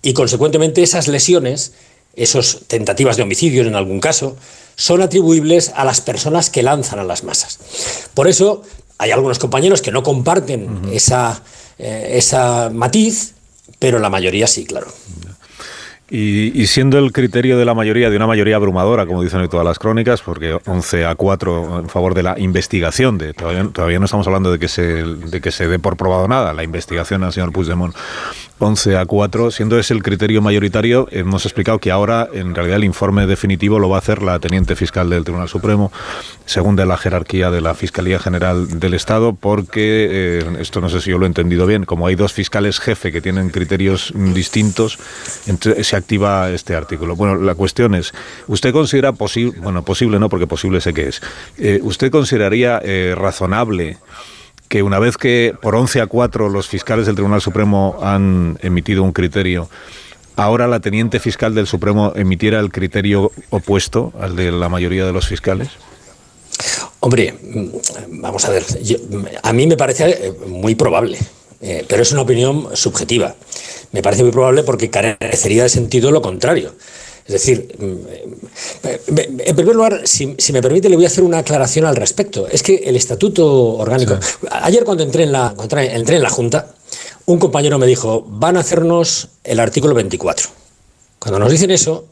[0.03, 1.73] Y consecuentemente esas lesiones,
[2.15, 4.37] esas tentativas de homicidios en algún caso,
[4.75, 7.57] son atribuibles a las personas que lanzan a las masas.
[8.13, 8.61] Por eso
[8.99, 11.41] hay algunos compañeros que no comparten esa,
[11.77, 13.33] eh, esa matiz,
[13.79, 14.87] pero la mayoría sí, claro.
[16.07, 19.49] Y, y siendo el criterio de la mayoría, de una mayoría abrumadora, como dicen hoy
[19.49, 23.97] todas las crónicas, porque 11 a 4 en favor de la investigación, de todavía, todavía
[23.97, 27.23] no estamos hablando de que, se, de que se dé por probado nada, la investigación
[27.23, 27.95] al señor Puigdemont,
[28.59, 32.85] 11 a 4, siendo ese el criterio mayoritario, hemos explicado que ahora en realidad el
[32.85, 35.91] informe definitivo lo va a hacer la teniente fiscal del Tribunal Supremo,
[36.45, 41.01] según de la jerarquía de la Fiscalía General del Estado, porque, eh, esto no sé
[41.01, 44.99] si yo lo he entendido bien, como hay dos fiscales jefe que tienen criterios distintos,
[45.81, 47.15] se activa este artículo.
[47.15, 48.13] Bueno, la cuestión es,
[48.47, 51.21] ¿usted considera posible, bueno, posible no, porque posible sé que es,
[51.57, 53.97] eh, ¿usted consideraría eh, razonable
[54.67, 59.03] que una vez que por 11 a 4 los fiscales del Tribunal Supremo han emitido
[59.03, 59.69] un criterio,
[60.35, 65.13] ahora la teniente fiscal del Supremo emitiera el criterio opuesto al de la mayoría de
[65.13, 65.69] los fiscales?
[66.99, 67.67] Hombre, mm,
[68.21, 68.97] vamos a ver, yo-
[69.43, 71.19] a mí me parece eh, muy probable,
[71.61, 73.35] eh, pero es una opinión subjetiva.
[73.91, 76.73] Me parece muy probable porque carecería de sentido lo contrario.
[77.25, 81.07] Es decir, mm, eh, eh, en primer lugar, si, si me permite, le voy a
[81.07, 82.47] hacer una aclaración al respecto.
[82.47, 84.17] Es que el estatuto orgánico.
[84.51, 86.75] Ayer, cuando entré en, la, entré- en la Junta,
[87.25, 90.49] un compañero me dijo: van a hacernos el artículo 24.
[91.17, 92.05] Cuando nos dicen eso,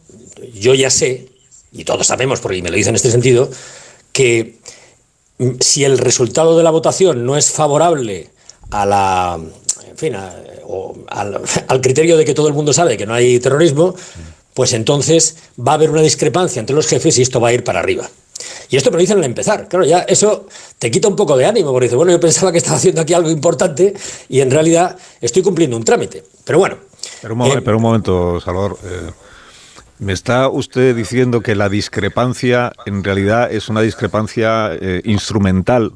[0.55, 1.27] yo ya sé,
[1.71, 3.51] y todos sabemos, porque me lo dicen en este sentido,
[4.11, 4.57] que
[5.37, 8.29] mm, si el resultado de la votación no es favorable
[8.71, 9.39] a la,
[9.87, 10.33] en fin, a-
[10.65, 13.93] o al, al criterio de que todo el mundo sabe que no hay terrorismo,
[14.53, 17.63] pues entonces va a haber una discrepancia entre los jefes y esto va a ir
[17.63, 18.09] para arriba.
[18.69, 19.67] Y esto me lo dicen al empezar.
[19.67, 20.47] Claro, ya eso
[20.79, 23.13] te quita un poco de ánimo, porque dices, bueno, yo pensaba que estaba haciendo aquí
[23.13, 23.93] algo importante
[24.29, 26.23] y en realidad estoy cumpliendo un trámite.
[26.43, 26.77] Pero bueno,
[27.21, 28.77] Pero un, Eh, pero un momento, Salvador.
[28.83, 29.11] eh,
[29.99, 35.91] ¿Me está usted diciendo que la discrepancia en realidad es una discrepancia eh, instrumental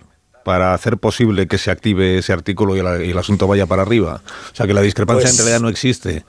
[0.46, 3.82] para hacer posible que se active ese artículo y, la- y el asunto vaya para
[3.82, 4.22] arriba?
[4.54, 6.24] O sea, que la discrepancia Pues- en realidad no existe.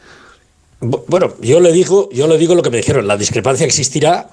[0.81, 3.07] Bu- Bueno, yo le digo, yo le digo lo que me dijeron.
[3.09, 4.31] La discrepancia existirá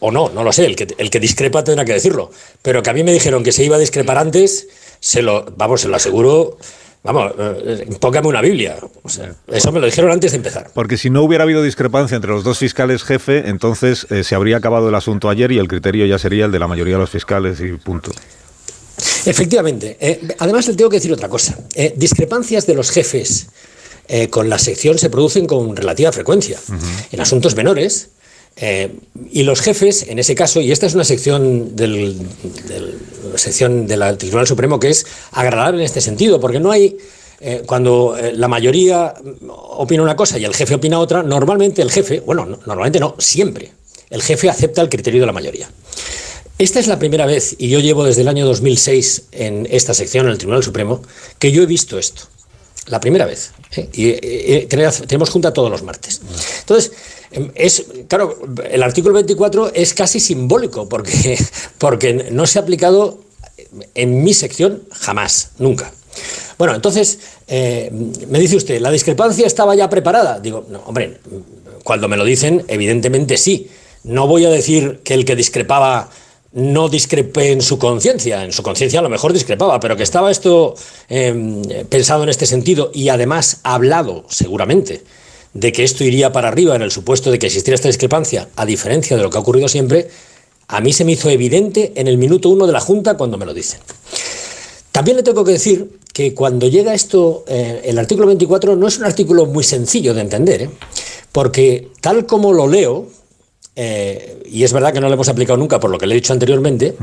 [0.00, 0.66] o no, no lo sé.
[0.66, 2.30] El que, el que discrepa tendrá que decirlo.
[2.62, 4.68] Pero que a mí me dijeron que se iba a discrepar antes,
[5.00, 6.58] se lo, vamos, se lo aseguro.
[7.02, 8.76] Vamos, eh, póngame una Biblia.
[9.02, 10.70] O sea, eso me lo dijeron antes de empezar.
[10.74, 14.58] Porque si no hubiera habido discrepancia entre los dos fiscales jefe, entonces eh, se habría
[14.58, 17.08] acabado el asunto ayer y el criterio ya sería el de la mayoría de los
[17.10, 18.10] fiscales y punto.
[19.24, 19.96] Efectivamente.
[19.98, 21.56] Eh, además, le tengo que decir otra cosa.
[21.74, 23.46] Eh, discrepancias de los jefes
[24.12, 26.58] eh, con la sección se producen con relativa frecuencia.
[27.12, 28.08] En asuntos menores.
[28.56, 28.90] eh,
[29.32, 32.16] y los jefes, en ese caso, y esta es una sección del,
[33.36, 36.96] sección del Tribunal Supremo que es agradable en este sentido, porque no hay.
[37.42, 39.14] eh, cuando eh, la mayoría
[39.48, 43.14] opina una cosa y el jefe opina otra, normalmente el jefe, bueno, no- normalmente no,
[43.18, 43.72] siempre,
[44.10, 45.70] el jefe acepta el criterio de la mayoría.
[46.58, 50.26] Esta es la primera vez, y yo llevo desde el año 2006 en esta sección,
[50.26, 51.00] en el Tribunal Supremo,
[51.38, 52.24] que yo he visto esto.
[52.90, 53.52] La primera vez.
[53.76, 53.88] ¿eh?
[53.92, 56.20] Y eh, eh, tenemos- junta todos los martes.
[56.60, 56.92] Entonces,
[57.30, 61.38] em, es, claro, el artículo 24 es casi simbólico, porque,
[61.78, 63.20] porque no se ha aplicado
[63.94, 65.92] en mi sección jamás, nunca.
[66.58, 70.40] Bueno, entonces, me dice usted, ¿la discrepancia estaba ya preparada?
[70.40, 71.18] Digo, no, hombre,
[71.84, 73.70] cuando me lo dicen, evidentemente sí.
[74.02, 76.10] No voy a decir que el que discrepaba
[76.52, 78.44] no discrepé en su conciencia.
[78.44, 80.74] En su conciencia a lo mejor discrepaba, pero que estaba esto
[81.08, 85.02] eh, pensado en este sentido y además hablado, seguramente,
[85.54, 88.66] de que esto iría para arriba en el supuesto de que existiera esta discrepancia, a
[88.66, 90.08] diferencia de lo que ha ocurrido siempre,
[90.68, 93.46] a mí se me hizo evidente en el minuto uno de la Junta cuando me
[93.46, 93.80] lo dicen.
[94.92, 98.98] También le tengo que decir que cuando llega esto, eh, el artículo 24 no es
[98.98, 100.70] un artículo muy sencillo de entender, ¿eh?
[101.32, 103.06] porque tal como lo leo,
[103.76, 106.20] eh, y es verdad que no lo hemos aplicado nunca por lo que le he
[106.20, 106.96] dicho anteriormente,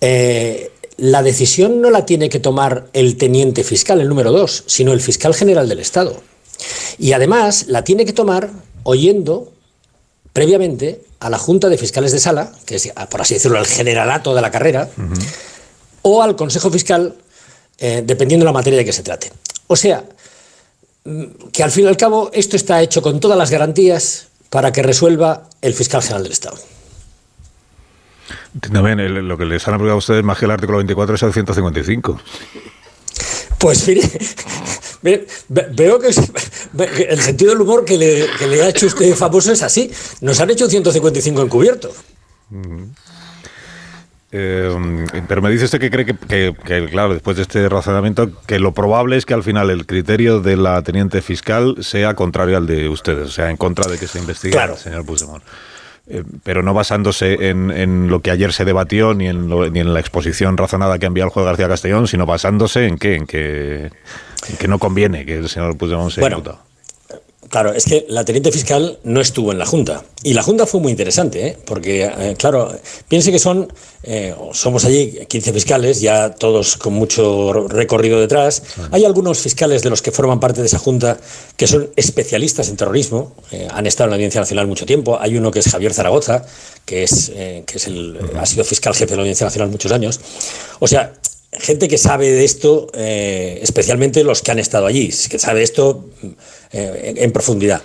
[0.00, 4.92] eh, la decisión no la tiene que tomar el teniente fiscal, el número dos, sino
[4.92, 6.20] el fiscal general del Estado.
[6.98, 8.50] Y además la tiene que tomar
[8.84, 9.52] oyendo
[10.32, 14.34] previamente a la Junta de Fiscales de Sala, que es, por así decirlo, el generalato
[14.34, 14.90] de la carrera,
[16.02, 17.14] o al Consejo Fiscal,
[17.78, 19.32] eh, dependiendo de la materia de que se trate.
[19.66, 20.04] O sea,
[21.04, 24.70] mm, que al fin y al cabo esto está hecho con todas las garantías para
[24.70, 26.56] que resuelva el fiscal general del Estado.
[28.60, 31.32] También lo que les han aplicado a ustedes más que el artículo 24 es el
[31.32, 32.20] 155.
[33.58, 34.02] Pues mire,
[35.02, 35.26] ve-
[35.72, 36.06] veo que,
[37.08, 39.90] el sentido del humor que le, que le ha hecho usted famoso es así.
[40.20, 41.92] Nos han hecho un 155 encubierto.
[44.36, 48.30] Eh, pero me dice usted que cree que, que- que, claro, después de este razonamiento,
[48.46, 52.56] que lo probable es que al final el criterio de la teniente fiscal sea contrario
[52.56, 54.72] al de ustedes, o sea, en contra de que se investigue Claro.
[54.72, 55.42] al señor Puigdemont.
[56.08, 59.78] Eh, pero no basándose en, en lo que ayer se debatió ni en, lo- ni
[59.78, 63.26] en la exposición razonada que envió el juez García Castellón, sino basándose en qué, en
[63.26, 63.84] que,
[64.48, 66.42] en que no conviene que el señor Puigdemont sea Bueno.
[67.50, 70.04] Claro, es que la teniente fiscal no estuvo en la Junta.
[70.22, 71.58] Y la Junta fue muy interesante, ¿eh?
[71.66, 72.74] porque, eh, claro,
[73.08, 73.70] piense que son,
[74.02, 78.62] eh, somos allí 15 fiscales, ya todos con mucho recorrido detrás.
[78.90, 81.18] Hay algunos fiscales de los que forman parte de esa Junta
[81.56, 85.18] que son especialistas en terrorismo, eh, han estado en la Audiencia Nacional mucho tiempo.
[85.20, 86.44] Hay uno que es Javier Zaragoza,
[86.86, 90.20] que, es, que es el, ha sido fiscal jefe de la Audiencia Nacional muchos años.
[90.80, 91.12] O sea,
[91.52, 96.06] gente que sabe de esto, especialmente los que han estado allí, que sabe esto
[96.74, 97.80] eh, en, profundidad.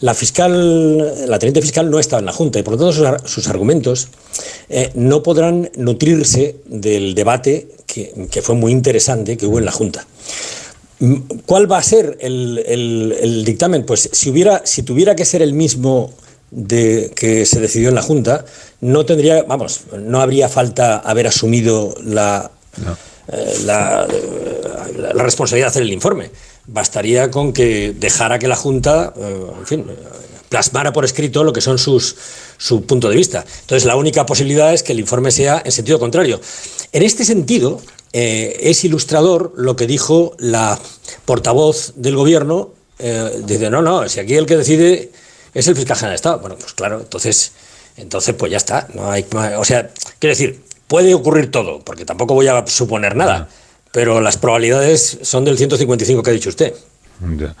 [0.00, 3.06] La fiscal, la teniente fiscal no estaba en la Junta y por lo tanto sus,
[3.06, 4.08] ar- sus argumentos
[4.68, 9.72] eh, no podrán nutrirse del debate que, que fue muy interesante que hubo en la
[9.72, 10.06] Junta.
[11.00, 11.14] Mm,
[11.46, 13.84] ¿Cuál va a ser el, el- el dictamen?
[13.86, 16.12] Pues si, hubiera, si tuviera que ser el mismo
[16.50, 18.44] de, que se decidió en la Junta,
[18.80, 22.50] no tendría, vamos, no habría falta haber asumido la,
[23.32, 26.30] eh, la, eh, la- la responsabilidad de hacer el informe.
[26.66, 29.86] Bastaría con que dejara que la Junta, eh, en fin,
[30.48, 32.16] plasmara por escrito lo que son sus
[32.56, 33.44] su punto de vista.
[33.62, 36.40] Entonces, la única posibilidad es que el informe sea en sentido contrario.
[36.92, 37.80] En este sentido,
[38.12, 40.78] eh, es ilustrador lo que dijo la
[41.24, 42.70] portavoz del gobierno.
[42.98, 45.10] eh, dice, no, no, si aquí el que decide
[45.52, 46.38] es el fiscal general de Estado.
[46.38, 47.52] Bueno, pues claro, entonces,
[47.96, 48.86] entonces pues ya está.
[48.94, 49.26] No hay,
[49.58, 53.48] o sea, quiero decir, puede ocurrir todo, porque tampoco voy a suponer nada,
[53.94, 56.74] pero las probabilidades son del 155 que ha dicho usted.
[57.38, 57.54] Ya.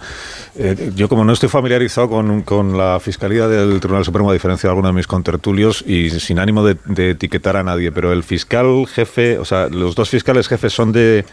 [0.56, 4.66] Eh, yo como no estoy familiarizado con, con la Fiscalía del Tribunal Supremo, a diferencia
[4.66, 8.24] de algunos de mis contertulios, y sin ánimo de, de etiquetar a nadie, pero el
[8.24, 11.24] fiscal jefe, o sea, los dos fiscales jefes son de,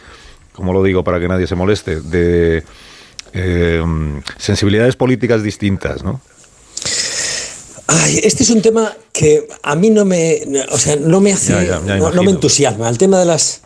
[0.54, 2.64] como lo digo para que nadie se moleste, de
[3.34, 3.84] eh,
[4.38, 6.22] sensibilidades políticas distintas, ¿no?
[7.88, 11.54] Ay, este es un tema que a mí no me, o sea, no me hace,
[11.54, 12.88] Ya, ya, ya no, me entusiasma.
[12.88, 13.62] El tema de las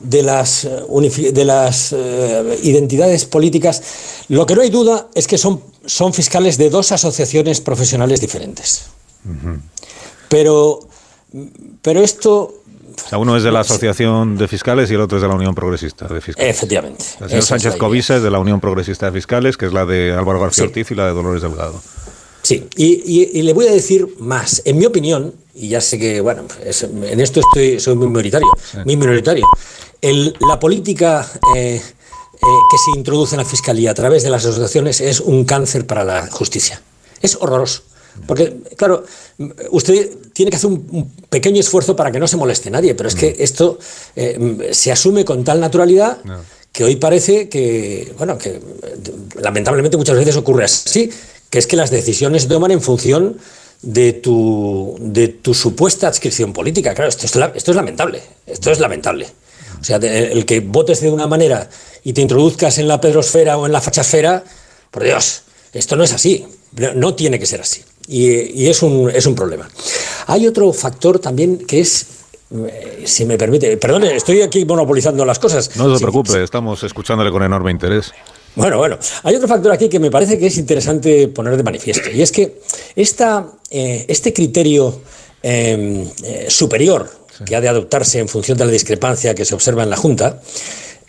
[0.00, 3.82] de las eh, de las eh, identidades políticas,
[4.28, 8.86] lo que no hay duda es que son son fiscales de dos asociaciones profesionales diferentes.
[10.28, 10.80] Pero,
[11.82, 12.54] pero esto
[13.04, 15.34] O sea, uno es de la Asociación de Fiscales y el otro es de la
[15.34, 16.54] Unión Progresista de Fiscales.
[16.56, 17.04] Efectivamente.
[17.20, 20.12] El señor Sánchez Covisa es de la Unión Progresista de Fiscales, que es la de
[20.12, 20.68] Álvaro García Sí.
[20.68, 21.80] Ortiz y la de Dolores Delgado.
[22.42, 24.62] Sí, y, y- y le voy a decir más.
[24.64, 28.48] En mi opinión, y ya sé que, bueno, es- en esto estoy, soy muy minoritario,
[28.84, 29.44] muy minoritario,
[30.02, 31.80] el- la política eh, eh,
[32.70, 36.04] que se introduce en la Fiscalía a través de las asociaciones es un cáncer para
[36.04, 36.82] la justicia.
[37.20, 37.82] Es horroroso.
[38.26, 39.04] Porque, claro,
[39.70, 43.14] usted tiene que hacer un, pequeño esfuerzo para que no se moleste nadie, pero es
[43.14, 43.78] que esto
[44.16, 46.18] eh, se asume con tal naturalidad
[46.72, 48.60] que hoy parece que, bueno, que
[49.40, 51.10] lamentablemente muchas veces ocurre así,
[51.50, 53.38] que es que las decisiones se toman en función
[53.82, 56.94] de tu, de tu supuesta adscripción política.
[56.94, 59.28] Claro, esto es, esto es lamentable, esto es lamentable.
[59.80, 61.68] O sea, el que votes de una manera
[62.04, 64.44] y te introduzcas en la pedrosfera o en la fachasfera,
[64.90, 66.44] por Dios, esto no es así,
[66.94, 67.82] no, tiene que ser así.
[68.06, 69.68] Y, y es, un, es un problema.
[70.26, 72.06] Hay otro factor también que es,
[72.54, 75.76] eh, si me permite, perdone, estoy aquí monopolizando las cosas.
[75.76, 78.12] No se Si- preocupe, estamos escuchándole con enorme interés.
[78.56, 82.10] bueno, bueno, hay otro factor aquí que me parece que es interesante poner de manifiesto,
[82.10, 82.60] y es que
[82.96, 85.00] esta, eh, este criterio
[85.42, 86.46] eh, eh,
[87.44, 90.40] que ha de adoptarse en función de la discrepancia que se observa en la Junta,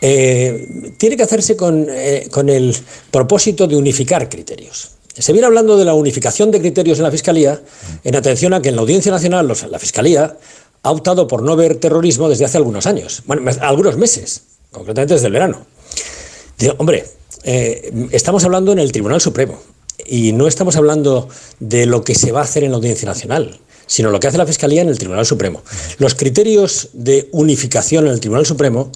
[0.01, 2.75] eh, tiene que hacerse con, eh, con el
[3.11, 4.91] propósito de unificar criterios.
[5.17, 7.61] Se viene hablando de la unificación de criterios en la Fiscalía,
[8.03, 10.37] en atención a que en la Audiencia Nacional los- la Fiscalía
[10.83, 14.41] ha optado por no ver terrorismo desde hace algunos años, bueno, algunos meses,
[14.71, 15.65] concretamente desde el verano.
[16.77, 17.05] Hombre,
[17.43, 19.59] eh, estamos hablando en el Tribunal Supremo
[20.05, 21.27] y no estamos hablando
[21.59, 24.37] de lo que se va a hacer en la Audiencia Nacional, sino lo que hace
[24.37, 25.63] la Fiscalía en el Tribunal Supremo.
[25.97, 28.91] Los criterios de unificación en el Tribunal Supremo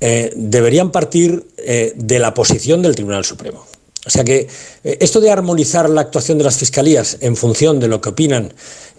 [0.00, 3.66] eh, deberían partir eh, de la posición del Tribunal Supremo.
[4.06, 4.48] O sea que
[4.82, 8.52] eh, esto de armonizar la actuación de las fiscalías en función de lo que opinan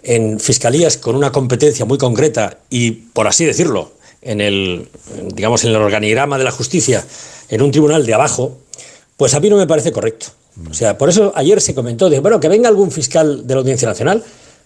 [0.04, 4.88] en fiscalías con una competencia muy concreta y, por así decirlo, en el,
[5.34, 7.04] digamos, en el organigrama de la justicia,
[7.48, 8.58] en un tribunal de abajo,
[9.16, 10.26] pues a mí no me parece correcto.
[10.70, 13.60] O sea, por eso ayer se comentó, de, bueno, que venga algún fiscal de la
[13.60, 14.22] Audiencia Nacional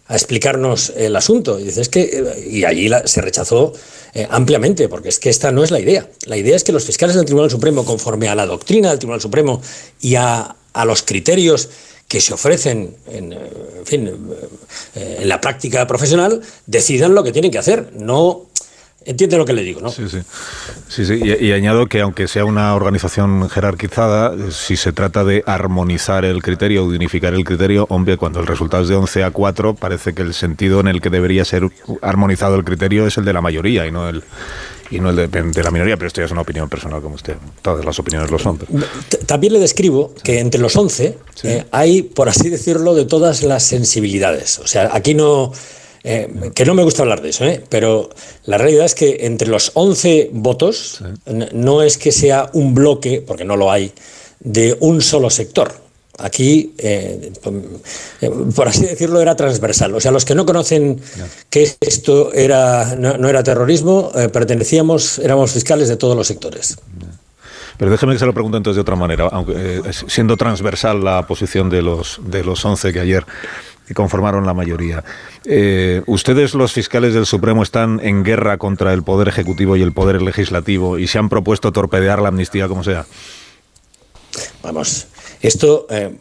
[0.08, 1.58] a explicarnos el asunto.
[1.58, 3.72] Y dice, es que, eh, y allí la- se rechazó
[4.14, 6.08] eh, ampliamente, porque es que esta no es la idea.
[6.26, 9.20] La idea es que los fiscales del Tribunal Supremo, conforme a la doctrina del Tribunal
[9.20, 9.60] Supremo
[10.00, 11.68] y a, a los criterios
[12.08, 13.38] que se ofrecen en, eh,
[13.80, 14.10] en fin,
[14.94, 17.90] en la práctica profesional, decidan lo que tienen que hacer.
[17.94, 18.46] No
[19.06, 19.90] entiende lo que le digo, ¿no?
[19.90, 20.18] Sí, sí.
[20.88, 21.20] Sí, sí.
[21.22, 26.42] Y, y añado que aunque sea una organización jerarquizada, si se trata de armonizar el
[26.42, 29.74] criterio o de unificar el criterio, hombre, cuando el resultado es de 11 a 4,
[29.74, 31.68] parece que el sentido en el que debería ser
[32.02, 34.22] armonizado el criterio es el de la mayoría y no el
[34.88, 37.16] y no el de, de la minoría, pero esto ya es una opinión personal como
[37.16, 37.34] usted.
[37.60, 38.56] Todas las opiniones lo son.
[38.56, 38.72] pero-
[39.26, 43.64] También le describo que entre los 11 eh, hay, por así decirlo, de todas las
[43.64, 44.60] sensibilidades.
[44.60, 45.52] O sea, aquí no...
[46.08, 47.60] eh, que no me gusta hablar de eso, ¿eh?
[47.68, 48.10] pero
[48.44, 51.00] la realidad es que entre los 11 votos
[51.52, 53.92] no es que sea un bloque, porque no lo hay,
[54.38, 55.74] de un solo sector.
[56.18, 57.32] Aquí, eh,
[58.54, 59.96] por así decirlo, era transversal.
[59.96, 61.00] O sea, los que no conocen
[61.50, 66.78] que esto era, no, no era terrorismo, pertenecíamos, éramos fiscales de todos los sectores.
[67.78, 71.26] Pero déjeme que se lo pregunte entonces de otra manera, aunque eh, siendo transversal la
[71.26, 73.26] posición de los de los 11 que ayer
[73.94, 75.04] conformaron la mayoría.
[75.44, 79.92] Eh, ¿Ustedes, los fiscales del Supremo, están en guerra contra el Poder Ejecutivo y el
[79.92, 83.06] Poder Legislativo y se han propuesto torpedear la amnistía como sea?
[84.62, 85.06] Vamos,
[85.40, 86.16] esto, eh,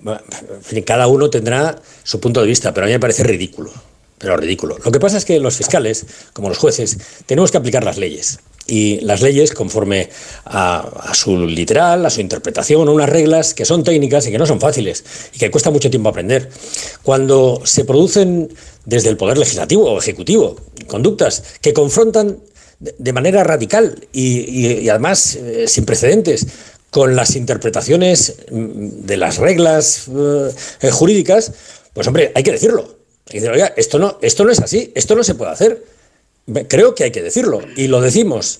[0.86, 3.72] cada uno tendrá su punto de vista, pero a mí me parece ridículo.
[4.18, 4.78] Pero ridículo.
[4.84, 8.40] Lo que pasa es que los fiscales, como los jueces, tenemos que aplicar las leyes.
[8.68, 10.10] Y las leyes, conforme
[10.46, 14.60] a, su literal, a su interpretación, unas reglas que son técnicas y que no son
[14.60, 16.50] fáciles y que cuesta mucho tiempo aprender.
[17.04, 18.52] Cuando se producen
[18.86, 20.56] desde el Poder Legislativo o Ejecutivo
[20.88, 22.40] conductas que confrontan
[22.80, 26.48] de manera radical y, y- además eh, sin precedentes
[26.90, 30.06] con las interpretaciones mm, de las reglas
[30.82, 31.52] eh, jurídicas,
[31.94, 32.96] pues hombre, hay que decirlo.
[33.28, 35.84] Hay que decir, oiga, esto no, esto no es así, esto no se puede hacer.
[36.68, 38.60] Creo que hay que decirlo y lo decimos.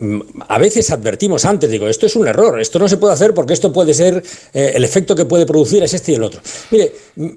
[0.00, 3.32] Mm, A veces advertimos antes, digo, esto es un error, esto no se puede hacer
[3.32, 4.20] porque esto puede ser,
[4.52, 6.40] eh, el efecto que puede producir es este y el otro.
[6.72, 7.28] Mire, mm,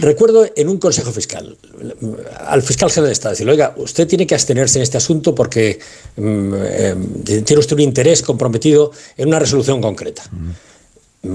[0.00, 1.56] recuerdo en un consejo fiscal,
[2.00, 2.06] mm,
[2.46, 5.80] al fiscal general de Estado, decirle, oiga, usted tiene que abstenerse en este asunto porque
[6.16, 10.22] mm, eh, tiene usted un interés comprometido en una resolución concreta.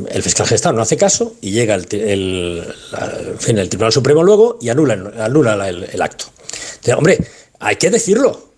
[0.09, 2.63] El fiscal Estado no hace caso y llega el, el-
[3.39, 6.25] fin, el Tribunal Supremo luego y anula, anula la- el, acto.
[6.95, 7.17] Hombre,
[7.59, 8.49] hay que decirlo.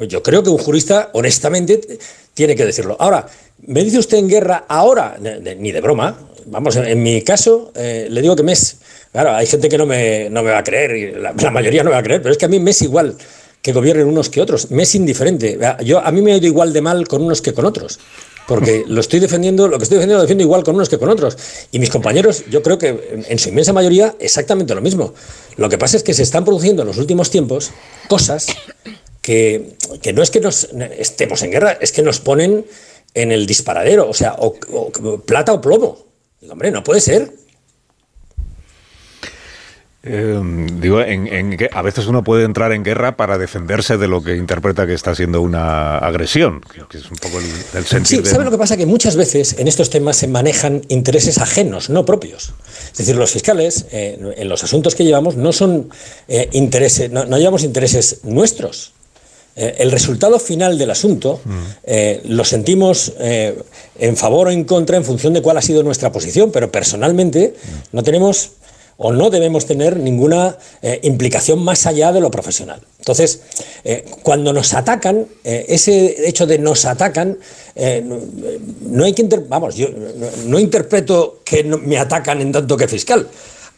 [0.00, 1.98] Yo creo que un jurista, honestamente,
[2.34, 2.96] tiene que decirlo.
[2.98, 3.26] Ahora,
[3.66, 8.06] me dice usted en guerra ahora, ni de broma, vamos, en, en mi caso, eh,
[8.08, 8.76] le digo que me es,
[9.12, 11.82] claro, hay gente que no me, no me va a creer, y la, la mayoría
[11.82, 13.16] no me va a creer, pero es que a mí me es igual
[13.62, 15.58] que gobiernen unos que otros, me es indiferente.
[15.84, 17.98] Yo, a mí me ha ido igual de mal con unos que con otros.
[18.50, 21.08] Porque lo estoy defendiendo, lo que estoy defendiendo lo defiendo igual con unos que con
[21.08, 21.38] otros.
[21.70, 25.14] Y mis compañeros, yo creo que en- su inmensa mayoría, exactamente lo mismo.
[25.56, 27.70] Lo que pasa es que se están produciendo en los últimos tiempos
[28.08, 28.48] cosas
[29.22, 32.66] que, que no es que nos estemos en guerra, es que nos ponen
[33.14, 36.06] en el disparadero, o sea, o, o- plata o plomo.
[36.40, 37.32] Digo, hombre, no puede ser.
[40.02, 40.40] Eh,
[40.80, 44.34] digo, en, en a veces uno puede entrar en guerra para defenderse de lo que
[44.34, 47.44] interpreta que está siendo una agresión, que, es un poco el,
[47.74, 48.78] el sentir Sí, de- ¿sabe lo que pasa?
[48.78, 52.54] Que muchas veces en estos temas se manejan intereses ajenos, no propios.
[52.92, 55.90] Es decir, los fiscales, eh, en los asuntos que llevamos, no son
[56.28, 58.92] eh, intereses, no, no llevamos intereses nuestros.
[59.56, 61.40] Eh, el resultado final del asunto
[61.84, 63.60] eh, lo sentimos eh,
[63.98, 67.54] en favor o en contra en función de cuál ha sido nuestra posición, pero personalmente
[67.92, 68.52] no tenemos
[69.02, 72.82] o no debemos tener ninguna eh, implicación más allá de lo profesional.
[72.98, 73.40] Entonces,
[73.82, 77.38] eh, cuando nos atacan, eh, ese hecho de nos atacan,
[78.82, 79.88] no, hay que vamos, yo
[80.44, 83.26] no, interpreto que me atacan en tanto que fiscal,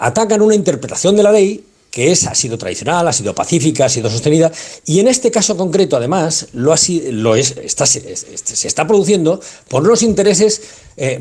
[0.00, 3.88] atacan una interpretación de la ley que es, ha sido tradicional, ha sido pacífica, ha
[3.90, 4.50] sido sostenida,
[4.86, 6.76] y en este caso concreto, además, lo, ha
[7.10, 9.38] lo es, está, se, es- se está produciendo
[9.68, 10.62] por los intereses
[10.96, 11.20] eh,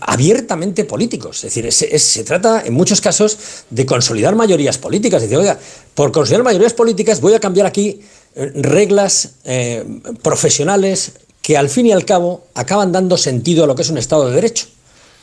[0.00, 1.44] abiertamente políticos.
[1.44, 3.38] Es decir, se trata en muchos casos
[3.70, 5.22] de consolidar mayorías políticas.
[5.22, 5.58] Es decir, oiga,
[5.94, 8.00] por consolidar mayorías políticas voy a cambiar aquí
[8.34, 9.84] eh, reglas eh,
[10.22, 11.12] profesionales
[11.42, 14.28] que al fin y al cabo acaban dando sentido a lo que es un Estado
[14.28, 14.66] de Derecho.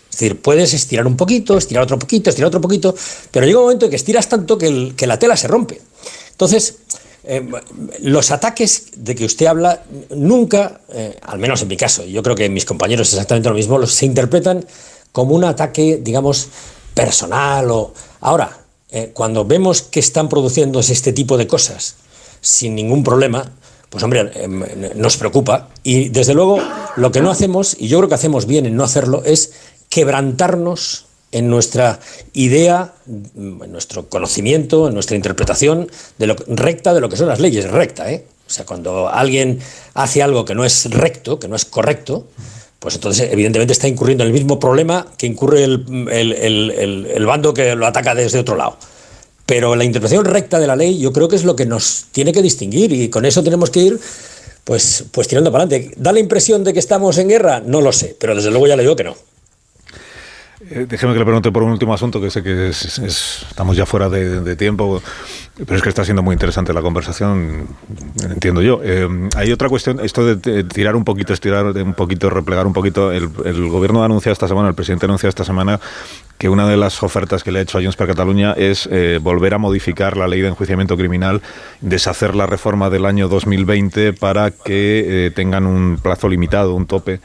[0.09, 2.95] Es decir, puedes estirar un poquito, estirar otro poquito, estirar otro poquito,
[3.31, 5.79] pero llega un momento en que estiras tanto que, la tela se rompe.
[6.31, 6.79] Entonces,
[7.23, 7.47] eh,
[8.01, 12.35] los ataques de que usted habla nunca, eh, al menos en mi caso, yo creo
[12.35, 14.65] que mis compañeros exactamente lo mismo, los, se interpretan
[15.11, 16.47] como un ataque, digamos,
[16.93, 17.93] personal o...
[18.21, 18.57] Ahora,
[18.89, 21.95] eh, cuando vemos que están produciéndose este tipo de cosas
[22.41, 23.51] sin ningún problema,
[23.89, 24.31] pues hombre,
[24.95, 25.69] nos preocupa.
[25.83, 26.59] Y desde luego,
[26.95, 29.53] lo que no hacemos, y yo creo que hacemos bien en no hacerlo, es
[29.89, 31.99] quebrantarnos en nuestra
[32.33, 37.39] idea, en nuestro conocimiento, en nuestra interpretación de lo recta de lo que son las
[37.39, 38.25] leyes, recta, ¿eh?
[38.47, 39.59] O sea, cuando alguien
[39.93, 42.27] hace algo que no es recto, que no es correcto,
[42.79, 47.25] pues entonces evidentemente está incurriendo en el mismo problema que incurre el, el- el- el-
[47.27, 48.77] bando que lo ataca desde otro lado.
[49.45, 52.31] Pero la interpretación recta de la ley yo creo que es lo que nos tiene
[52.31, 53.99] que distinguir y con eso tenemos que ir
[54.63, 55.93] pues, pues tirando para adelante.
[55.97, 57.59] ¿Da la impresión de que estamos en guerra?
[57.59, 59.15] No lo sé, pero desde luego ya le digo que no.
[60.71, 63.45] Eh, déjeme que le pregunte por un último asunto, que sé que es- es- es-
[63.49, 65.01] estamos ya fuera de, tiempo,
[65.57, 67.67] pero es que está siendo muy interesante la conversación,
[68.21, 68.79] entiendo yo.
[68.83, 73.11] Eh, hay otra cuestión, esto de, tirar un poquito, estirar un poquito, replegar un poquito.
[73.11, 73.29] El,
[73.69, 75.79] gobierno ha anunciado esta semana, el presidente ha anunciado esta semana
[76.37, 79.19] que una de las ofertas que le ha hecho a Junts per Cataluña es eh,
[79.21, 81.41] volver a modificar la ley de enjuiciamiento criminal,
[81.81, 87.19] deshacer la reforma del año 2020 para que tengan un plazo limitado, un tope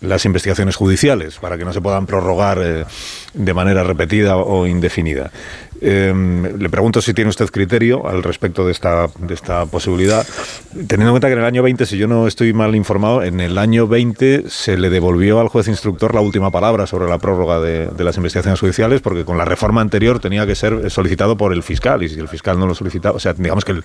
[0.00, 2.84] las investigaciones judiciales para que no se puedan prorrogar eh,
[3.34, 5.30] de manera repetida o indefinida.
[5.80, 6.12] Eh,
[6.58, 10.26] le pregunto si tiene usted criterio al respecto de esta, de esta posibilidad,
[10.72, 13.40] teniendo en cuenta que en el año 20, si yo no estoy mal informado, en
[13.40, 17.60] el año 20 se le devolvió al juez instructor la última palabra sobre la prórroga
[17.60, 21.62] de, las investigaciones judiciales, porque con la reforma anterior tenía que ser solicitado por el
[21.62, 23.84] fiscal, y si el fiscal no lo solicitaba, o sea, digamos que el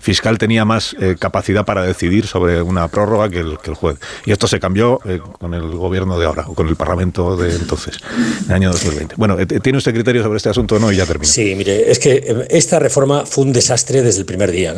[0.00, 3.98] fiscal tenía más eh, capacidad para decidir sobre una prórroga que el, que el juez.
[4.24, 7.54] Y esto se cambió eh, con el gobierno de ahora, o con el Parlamento de
[7.54, 7.98] entonces,
[8.44, 9.14] en el año 2020.
[9.16, 10.90] Bueno, eh, ¿tiene usted criterio sobre este asunto o no?
[10.90, 11.35] Y ya termino.
[11.36, 14.74] Sí, mire, es que eh, esta reforma fue un desastre desde el primer día.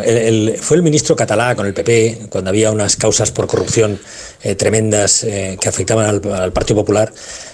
[0.60, 3.96] Fue el ministro Catalá con el PP, cuando había unas causas por corrupción
[4.42, 7.12] eh, tremendas eh, que afectaban al, Partido Popular,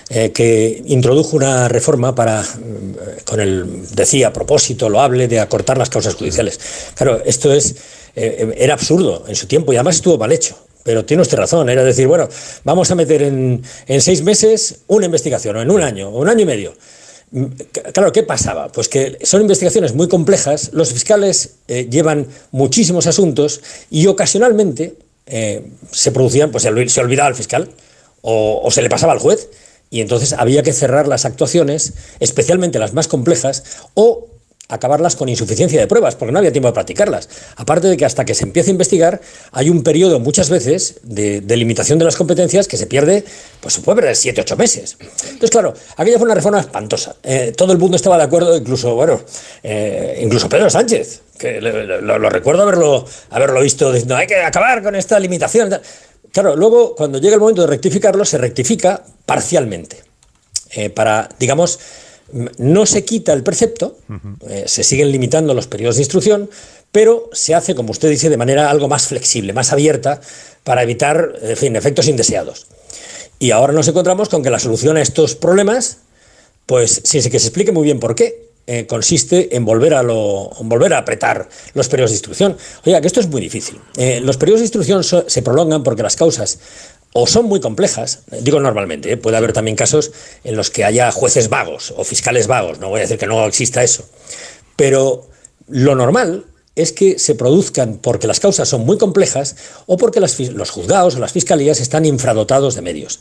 [0.09, 5.91] eh, que introdujo una reforma para, mm, con el, decía, propósito loable de acortar las
[5.91, 6.59] causas judiciales.
[6.95, 7.75] Claro, esto es,
[8.17, 10.57] eh, era absurdo en su tiempo y además estuvo mal hecho.
[10.83, 12.27] Pero tiene usted razón, era decir, bueno,
[12.65, 16.31] vamos a meter en, en seis meses una investigación, o en un año, o un
[16.31, 16.75] año y medio.
[17.93, 18.69] Claro, ¿qué pasaba?
[18.69, 23.61] Pues que son investigaciones muy complejas, los fiscales eh, llevan muchísimos asuntos
[23.91, 24.95] y ocasionalmente
[25.27, 27.71] eh, se producían, pues se olvidaba el fiscal
[28.23, 29.49] o, o se le pasaba al juez
[29.91, 33.65] y entonces había que cerrar las actuaciones, especialmente las más complejas,
[33.95, 34.29] o
[34.69, 37.29] acabarlas con insuficiencia de pruebas, porque no había tiempo de practicarlas.
[37.57, 39.21] Aparte de que hasta que se empiece a investigar
[39.53, 43.25] hay un periodo muchas veces de, limitación de las competencias que se pierde,
[43.61, 44.97] pues se puede perder siete, ocho meses.
[45.01, 47.17] Entonces, claro, aquella fue una reforma espantosa.
[47.23, 49.21] Eh, todo el mundo estaba de acuerdo, incluso, bueno,
[49.63, 54.95] eh, incluso Pedro Sánchez, que lo, recuerdo haberlo, haberlo visto diciendo hay que acabar con
[54.95, 55.79] esta limitación.
[56.33, 60.03] claro, luego cuando llega el momento de rectificarlo, se rectifica parcialmente.
[60.77, 61.79] Eh, para, digamos,
[62.59, 63.97] no se quita el precepto,
[64.49, 66.51] eh, se siguen limitando los periodos de instrucción,
[66.93, 70.21] pero se hace, como usted dice, de manera algo más flexible, más abierta,
[70.65, 72.67] para evitar, en fin, efectos indeseados.
[73.39, 75.99] Y ahora nos encontramos con que la solución a estos problemas,
[76.67, 80.51] pues sin que se explique muy bien por qué, eh, consiste en volver a, lo,
[80.59, 82.57] en volver a apretar los periodos de instrucción.
[82.87, 83.79] Oiga, que esto es muy difícil.
[83.99, 86.59] Eh, los periodos de instrucción so- se prolongan porque las causas
[87.17, 90.11] o son muy complejas, digo normalmente, eh, puede haber también casos
[90.43, 93.47] en los que haya jueces vagos o fiscales vagos, no voy a decir que no
[93.47, 94.05] exista eso,
[94.75, 95.29] pero
[95.69, 96.45] lo normal
[96.75, 99.55] es que se produzcan porque las causas son muy complejas
[99.87, 103.21] o porque los juzgados o las fiscalías están infradotados de medios.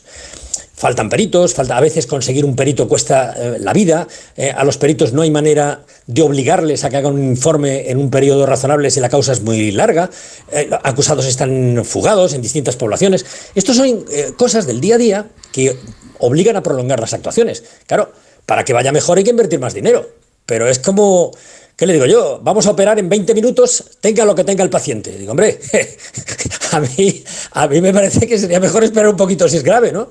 [0.76, 4.76] Faltan peritos, falta a veces conseguir un perito cuesta eh, la vida, eh, a los
[4.76, 8.90] peritos no hay manera de obligarles a que hagan un informe en un periodo razonable
[8.90, 10.10] si la causa es muy larga,
[10.50, 13.24] eh, acusados están fugados en distintas poblaciones.
[13.54, 14.04] Estos son
[14.36, 15.78] cosas del día a día que
[16.18, 17.62] obligan a prolongar las actuaciones.
[17.86, 18.12] Claro,
[18.44, 20.08] para que vaya mejor hay que invertir más dinero,
[20.44, 21.30] pero es como,
[21.76, 22.40] ¿qué le digo yo?
[22.42, 25.16] Vamos a operar en 20 minutos, tenga lo que tenga el paciente.
[25.16, 25.58] Digo, hombre,
[26.72, 29.92] a mí, a mí me parece que sería mejor esperar un poquito si es grave,
[29.92, 30.08] ¿no?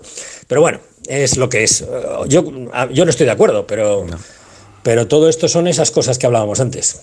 [0.48, 1.84] Pero bueno, es lo que es.
[2.28, 2.44] Yo,
[2.92, 4.06] yo no estoy de acuerdo, pero,
[4.84, 7.02] pero todo esto son esas cosas que hablábamos antes.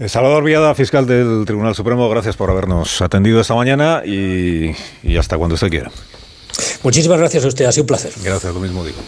[0.00, 4.72] Eh, Salvador Viada, fiscal del Tribunal Supremo, gracias por habernos atendido esta mañana y,
[5.02, 5.90] y hasta cuando usted quiera.
[6.82, 8.12] Muchísimas gracias a usted, ha sido un placer.
[8.22, 8.98] Gracias, lo mismo digo.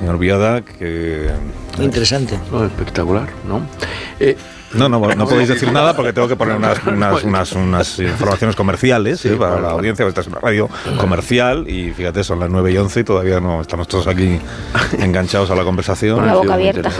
[0.00, 1.30] Señor Viada, que...
[1.78, 2.34] Interesante.
[2.64, 3.60] espectacular, ¿no?
[4.72, 8.56] No, no, no podéis decir nada porque tengo que poner unas, unas, unas, unas informaciones
[8.56, 9.36] comerciales ¿eh?
[9.36, 10.06] para la audiencia.
[10.06, 13.60] Esta es una radio comercial y fíjate, son las 9 y 11 y todavía no
[13.60, 14.40] estamos todos aquí
[14.98, 16.16] enganchados a la conversación.
[16.16, 16.90] Con la boca abierta.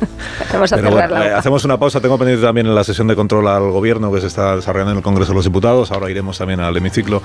[0.52, 1.38] Vamos a Pero cerrar bueno, la eh, boca.
[1.38, 2.00] hacemos una pausa.
[2.00, 4.98] Tengo pendiente también en la sesión de control al gobierno que se está desarrollando en
[4.98, 5.90] el Congreso de los Diputados.
[5.92, 7.22] Ahora iremos también al hemiciclo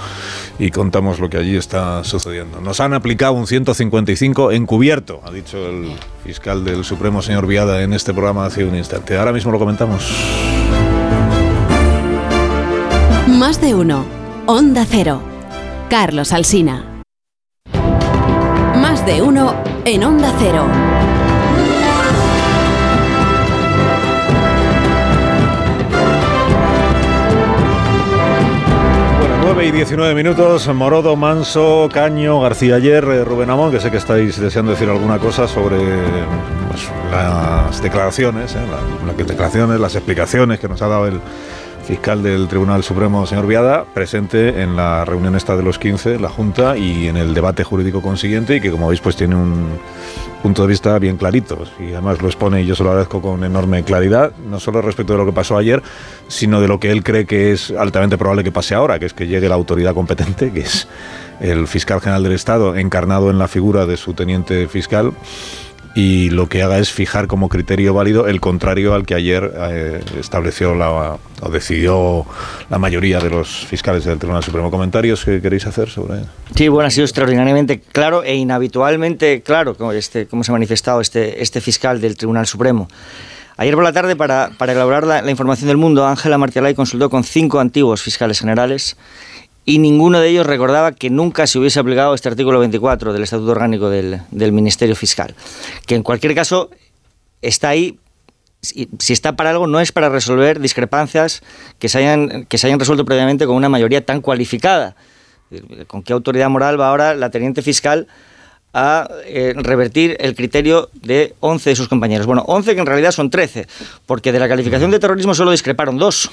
[0.59, 2.59] y contamos lo que allí está sucediendo.
[2.61, 5.93] Nos han aplicado un 155 encubierto, ha dicho el
[6.23, 9.17] fiscal del Supremo, señor Viada, en este programa hace un instante.
[9.17, 10.09] Ahora mismo lo comentamos.
[13.27, 14.05] Más de uno.
[14.45, 15.21] Onda Cero.
[15.89, 17.01] Carlos Alsina.
[18.75, 19.55] Más de uno
[19.85, 20.65] en Onda Cero.
[29.63, 30.67] 9 y 19 minutos.
[30.73, 35.19] Morodo, Manso, Caño, García Ayer, eh, Rubén Amón, que sé que estáis deseando decir alguna
[35.19, 35.77] cosa sobre
[36.69, 41.21] pues, las declaraciones, eh, la- las declaraciones, las explicaciones que nos ha dado el
[41.83, 46.29] fiscal del Tribunal Supremo, señor Viada, presente en la reunión esta de los 15, la
[46.29, 49.77] Junta, y en el debate jurídico consiguiente, y que como veis pues tiene un
[50.41, 53.43] punto de vista bien clarito, y además lo expone y yo se lo agradezco con
[53.43, 55.81] enorme claridad, no solo respecto de lo que pasó ayer,
[56.27, 59.13] sino de lo que él cree que es altamente probable que pase ahora, que es
[59.13, 60.87] que llegue la autoridad competente, que es
[61.39, 65.13] el fiscal general del Estado, encarnado en la figura de su teniente fiscal,
[65.95, 70.01] y lo que haga es fijar como criterio válido el contrario al que ayer eh,
[70.19, 72.25] estableció la, o decidió
[72.69, 74.71] la mayoría de los fiscales del Tribunal Supremo.
[74.71, 76.21] ¿Comentarios que queréis hacer sobre
[76.55, 80.99] Sí, bueno, ha sido extraordinariamente claro e inhabitualmente claro como, este, cómo se ha manifestado
[80.99, 82.87] este, este fiscal del Tribunal Supremo.
[83.55, 87.11] Ayer por la tarde, para, para elaborar la, la información del mundo, Ángela Martialay consultó
[87.11, 88.97] con cinco antiguos fiscales generales
[89.65, 93.51] y ninguno de ellos recordaba que nunca se hubiese aplicado este artículo 24 del Estatuto
[93.51, 95.35] Orgánico del, Ministerio Fiscal.
[95.85, 96.69] Que en cualquier caso
[97.41, 97.97] está ahí
[98.61, 101.43] si, está para algo no es para resolver discrepancias
[101.79, 104.95] que se hayan, que se hayan resuelto previamente con una mayoría tan cualificada.
[105.87, 108.07] ¿Con qué autoridad moral va ahora la teniente fiscal
[108.73, 112.25] a eh, revertir el criterio de 11 de sus compañeros?
[112.25, 113.67] Bueno, 11 que en realidad son 13,
[114.05, 116.31] porque de la calificación de terrorismo solo discreparon dos.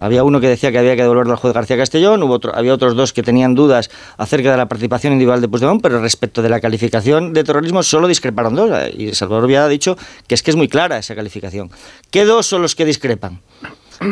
[0.00, 2.72] Había uno que decía que había que devolverlo al juez García Castellón, hubo otro, había
[2.72, 6.48] otros dos que tenían dudas acerca de la participación individual de Puigdemont, pero respecto de
[6.48, 8.70] la calificación de terrorismo solo discreparon dos.
[8.96, 9.96] Y Salvador Viada ha dicho
[10.26, 11.70] que es que es muy clara esa calificación.
[12.10, 13.40] ¿Qué dos son los que discrepan?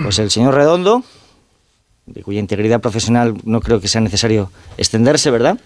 [0.03, 1.05] Pues el señor Redondo,
[2.07, 5.59] de cuya integridad profesional no creo que sea necesario extenderse, ¿verdad?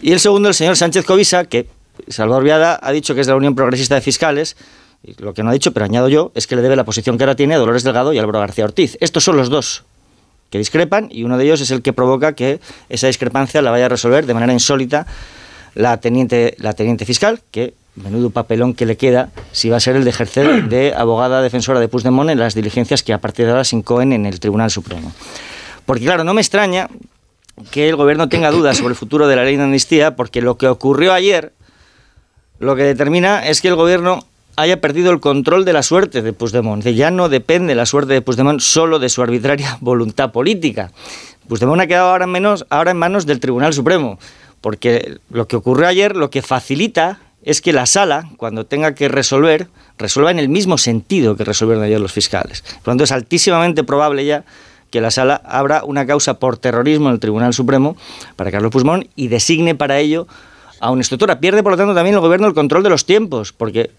[0.00, 1.68] Y el segundo, el señor Sánchez Covisa, que
[2.08, 4.56] Salvador Viada ha dicho que es de la Unión Progresista de Fiscales,
[5.18, 7.24] lo que no ha dicho, pero añado yo, es que le debe la posición que
[7.24, 8.96] ahora tiene a Dolores Delgado y Álvaro García Ortiz.
[9.00, 9.84] Estos son los dos
[10.50, 13.86] que discrepan y uno de ellos es el que provoca que esa discrepancia la vaya
[13.86, 15.06] a resolver de manera insólita
[15.74, 19.96] la teniente, la teniente fiscal, que menudo papelón que le queda si va a ser
[19.96, 23.52] el de ejercer de abogada defensora de Puigdemont en las diligencias que a partir de
[23.52, 25.12] ahora se incoen en el Tribunal Supremo.
[25.84, 26.88] Porque claro, no me extraña
[27.70, 30.56] que el gobierno tenga dudas sobre el futuro de la ley de amnistía, porque lo
[30.56, 31.52] que ocurrió ayer
[32.58, 34.26] lo que determina es que el gobierno
[34.58, 36.84] haya perdido el control de la suerte de Puigdemont.
[36.84, 40.90] Ya no depende la suerte de Puigdemont solo de su arbitraria voluntad política.
[41.46, 44.18] Puigdemont ha quedado ahora en, menos, ahora en manos del Tribunal Supremo,
[44.60, 49.06] porque lo que ocurrió ayer lo que facilita es que la sala, cuando tenga que
[49.06, 52.62] resolver, resuelva en el mismo sentido que resolvieron ayer los fiscales.
[52.62, 54.44] Por lo tanto, es altísimamente probable ya
[54.90, 57.96] que la sala abra una causa por terrorismo en el Tribunal Supremo
[58.34, 60.26] para Carlos Puigdemont y designe para ello
[60.80, 61.38] a una instructora.
[61.38, 63.90] Pierde, por lo tanto, también el gobierno el control de los tiempos, porque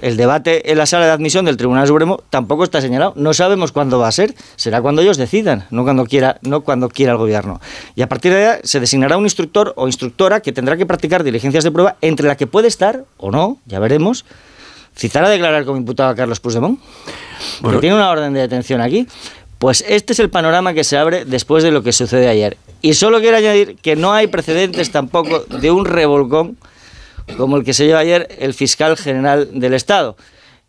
[0.00, 3.12] el debate en la sala de admisión del Tribunal Supremo tampoco está señalado.
[3.16, 4.34] No sabemos cuándo va a ser.
[4.56, 7.60] Será cuando ellos decidan, no cuando quiera, no cuando quiera el gobierno.
[7.94, 11.24] Y a partir de ahí se designará un instructor o instructora que tendrá que practicar
[11.24, 14.24] diligencias de prueba entre la que puede estar o no, ya veremos.
[14.96, 16.80] Citar a declarar como imputado a Carlos Puigdemont,
[17.62, 19.06] porque tiene una orden de detención aquí.
[19.58, 22.56] Pues este es el panorama que se abre después de lo que sucede ayer.
[22.82, 26.56] Y solo quiero añadir que no hay precedentes tampoco de un revolcón
[27.36, 30.16] como el que se lleva ayer el fiscal general del Estado.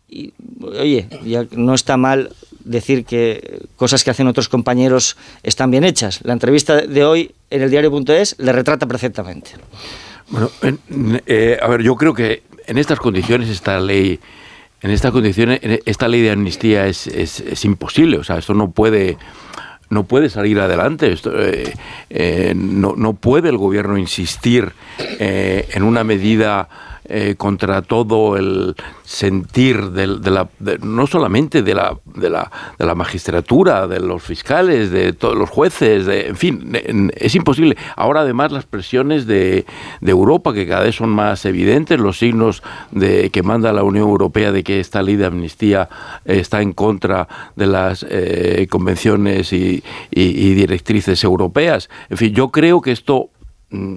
[0.08, 0.32] Y,
[0.62, 2.30] oye, ya no está mal
[2.64, 6.20] decir que cosas que hacen otros compañeros están bien hechas.
[6.22, 9.52] La entrevista de hoy en el diario.es le retrata perfectamente.
[10.28, 10.50] Bueno,
[11.26, 14.20] eh, a ver, yo creo que en estas condiciones esta ley
[14.82, 18.18] en estas condiciones, esta ley de amnistía es, es, imposible.
[18.18, 19.16] O sea, esto no puede,
[19.92, 21.12] no puede salir adelante.
[21.12, 21.74] Esto, eh,
[22.08, 26.68] eh, no, no, puede el gobierno insistir eh, en una medida
[27.04, 30.48] eh, contra todo el sentir de, la,
[30.82, 35.50] no solamente de la, de, la, de la magistratura, de los fiscales, de todos los
[35.50, 37.76] jueces, de, en fin, es imposible.
[37.96, 39.66] Ahora además las presiones de,
[40.00, 44.08] de, Europa, que cada vez son más evidentes, los signos de, que manda la Unión
[44.08, 45.88] Europea de que esta ley de amnistía
[46.24, 47.26] está en contra
[47.56, 51.90] de las eh, convenciones y, y directrices europeas.
[52.10, 53.31] En fin, yo creo que esto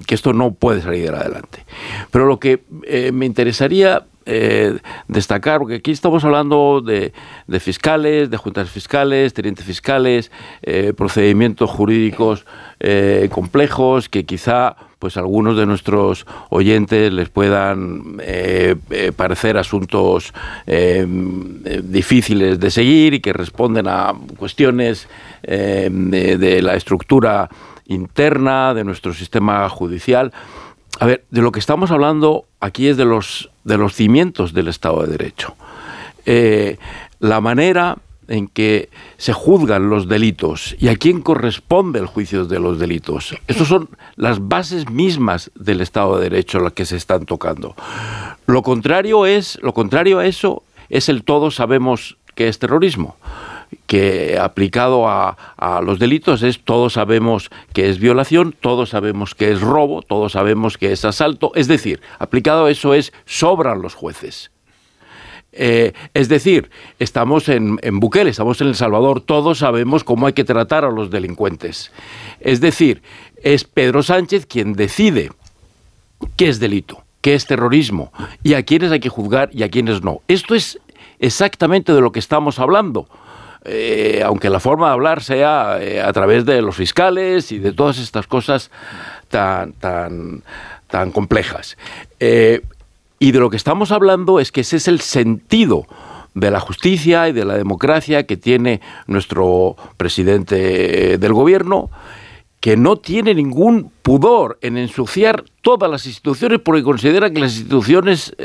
[0.06, 1.64] que esto no puede salir adelante.
[2.10, 7.12] Pero lo que eh, me interesaría eh, destacar, porque aquí estamos hablando de,
[7.60, 12.44] fiscales, de juntas fiscales, tenientes fiscales, eh, procedimientos jurídicos
[13.30, 18.18] complejos que quizá pues algunos de nuestros oyentes les puedan
[19.16, 20.34] parecer asuntos
[21.82, 25.08] difíciles de seguir y que responden a cuestiones
[25.42, 27.48] de la estructura
[27.88, 30.32] interna, de nuestro sistema judicial.
[30.98, 34.68] A ver, de lo que estamos hablando aquí es de los, de los cimientos del
[34.68, 35.54] Estado de Derecho.
[36.24, 36.78] Eh,
[37.20, 42.58] la manera en que se juzgan los delitos y a quién corresponde el juicio de
[42.58, 43.36] los delitos.
[43.46, 47.76] Estas son las bases mismas del Estado de Derecho las que se están tocando.
[48.46, 53.16] Lo contrario es, lo contrario a eso es el todos sabemos que es terrorismo
[53.86, 55.36] que aplicado a,
[55.82, 60.78] los delitos es todos sabemos que es violación, todos sabemos que es robo, todos sabemos
[60.78, 64.50] que es asalto, es decir, aplicado a eso es sobran los jueces.
[65.58, 70.34] Eh, es decir, estamos en, en Bukele, estamos en El Salvador, todos sabemos cómo hay
[70.34, 71.92] que tratar a los delincuentes.
[72.40, 73.02] Es decir,
[73.42, 75.30] es Pedro Sánchez quien decide
[76.36, 78.12] qué es delito, qué es terrorismo
[78.42, 80.20] y a quiénes hay que juzgar y a quiénes no.
[80.28, 80.78] Esto es
[81.18, 83.08] exactamente de lo que estamos hablando.
[83.68, 87.72] Eh, aunque la forma de hablar sea eh, a través de los fiscales y de
[87.72, 88.70] todas estas cosas
[89.28, 90.42] tan, tan,
[90.86, 91.76] tan complejas.
[92.20, 92.62] Eh,
[93.18, 95.86] y de lo que estamos hablando es que ese es el sentido
[96.34, 101.90] de la justicia y de la democracia que tiene nuestro presidente del gobierno,
[102.60, 108.36] que no tiene ningún pudor en ensuciar todas las instituciones porque considera que las instituciones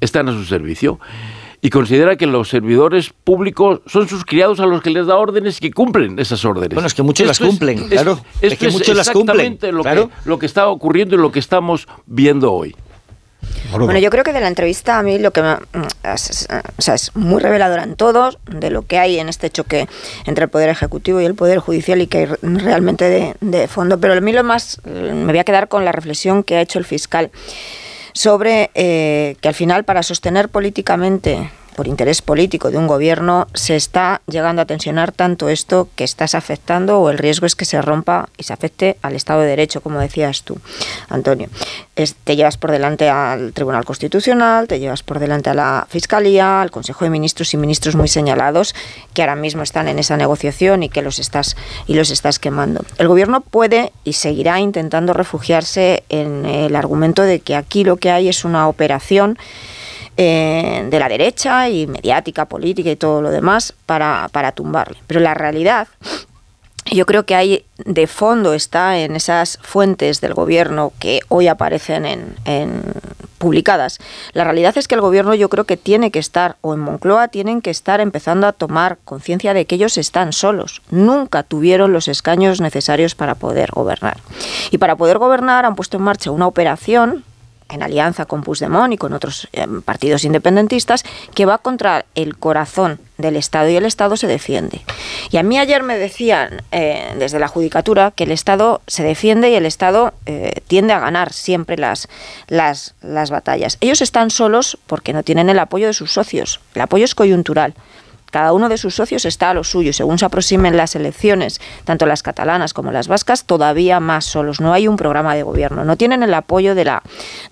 [0.00, 1.00] están a su servicio
[1.60, 5.58] y considera que los servidores públicos son sus criados a los que les da órdenes
[5.58, 6.74] y que cumplen esas órdenes.
[6.74, 8.20] Bueno, es que muchos las cumplen, claro.
[8.40, 9.58] Es, que muchos las cumplen.
[9.72, 12.74] Lo, que, lo que está ocurriendo y lo que estamos viendo hoy.
[13.70, 15.56] Bueno, yo creo que de la entrevista a mí lo que me,
[16.04, 16.48] es,
[16.78, 19.88] o sea, es muy reveladora en todos de lo que hay en este choque
[20.24, 23.98] entre el Poder Ejecutivo y el Poder Judicial y que hay realmente de, de fondo.
[23.98, 26.78] Pero a mí lo más, me voy a quedar con la reflexión que ha hecho
[26.78, 27.30] el fiscal
[28.16, 33.76] sobre eh, que al final para sostener políticamente por interés político de un gobierno, se
[33.76, 37.80] está llegando a tensionar tanto esto que estás afectando o el riesgo es que se
[37.82, 40.58] rompa y se afecte al Estado de Derecho, como decías tú,
[41.10, 41.48] Antonio.
[42.24, 46.70] te llevas por delante al Tribunal Constitucional, te llevas por delante a la Fiscalía, al
[46.70, 48.74] Consejo de Ministros y ministros muy señalados
[49.12, 51.56] que ahora mismo están en esa negociación y que los estás
[51.86, 52.84] y los estás quemando.
[52.96, 58.10] El gobierno puede y seguirá intentando refugiarse en el argumento de que aquí lo que
[58.10, 59.38] hay es una operación
[60.16, 64.98] eh, de la derecha y mediática, política y todo lo demás para, para tumbarle.
[65.06, 65.88] Pero la realidad
[66.92, 72.06] yo creo que hay de fondo está en esas fuentes del gobierno que hoy aparecen
[72.44, 72.82] en,
[73.38, 73.98] publicadas.
[74.32, 77.28] La realidad es que el gobierno yo creo que tiene que estar, o en Moncloa
[77.28, 80.80] tienen que estar empezando a tomar conciencia de que ellos están solos.
[80.90, 84.18] Nunca tuvieron los escaños necesarios para poder gobernar.
[84.70, 87.24] Y para poder gobernar han puesto en marcha una operación
[87.68, 91.04] en alianza con Puigdemont y con otros eh, partidos independentistas,
[91.34, 94.82] que va contra el corazón del Estado y el Estado se defiende.
[95.30, 99.50] Y a mí ayer me decían eh, desde la Judicatura que el Estado se defiende
[99.50, 102.08] y el Estado eh, tiende a ganar siempre las,
[102.48, 103.78] las, las batallas.
[103.80, 106.60] Ellos están solos porque no tienen el apoyo de sus socios.
[106.74, 107.74] El apoyo es coyuntural
[108.36, 109.94] cada uno de sus socios está a lo suyo.
[109.94, 114.60] Según se aproximen las elecciones, tanto las catalanas como las vascas, todavía más solos.
[114.60, 115.86] No hay un programa de gobierno.
[115.86, 117.02] No tienen el apoyo de, la,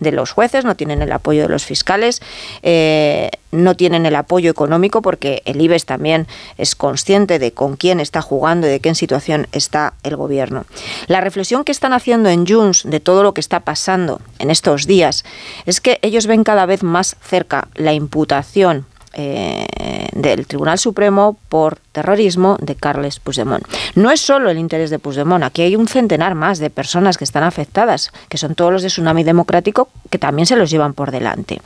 [0.01, 2.21] de los jueces, no tienen el apoyo de los fiscales,
[2.63, 6.27] eh, no tienen el apoyo económico porque el IBEX también
[6.59, 10.67] es consciente de con quién está jugando y de qué situación está el gobierno.
[11.07, 14.87] La reflexión que están haciendo en Junts de todo lo que está pasando en estos
[14.87, 15.25] días
[15.65, 18.85] es que ellos ven cada vez más cerca la imputación
[19.15, 19.67] eh,
[20.13, 23.65] del Tribunal Supremo por terrorismo de Carles Puigdemont.
[23.95, 27.25] No es solo el interés de Puigdemont, aquí hay un centenar más de personas que
[27.25, 31.11] están afectadas, que son todos los de Tsunami Democrático, que también se los llevan por
[31.11, 31.61] delante.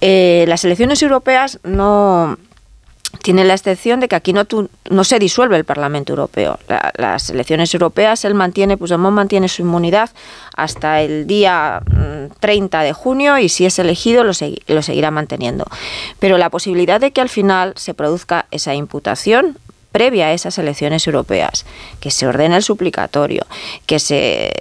[0.00, 2.36] Eh, las elecciones europeas no
[3.22, 6.58] tiene la excepción de que aquí no, se disuelve el Parlamento Europeo.
[6.96, 10.10] las elecciones europeas, él mantiene, Puigdemont mantiene su inmunidad
[10.56, 11.82] hasta el día
[12.40, 14.32] 30 mm, de junio y si es elegido lo
[14.82, 15.64] seguirá manteniendo.
[16.18, 19.58] Pero la posibilidad de que al final se produzca esa imputación
[19.92, 21.64] previa a esas elecciones europeas,
[22.00, 23.46] que se ordene el suplicatorio,
[23.86, 24.52] que se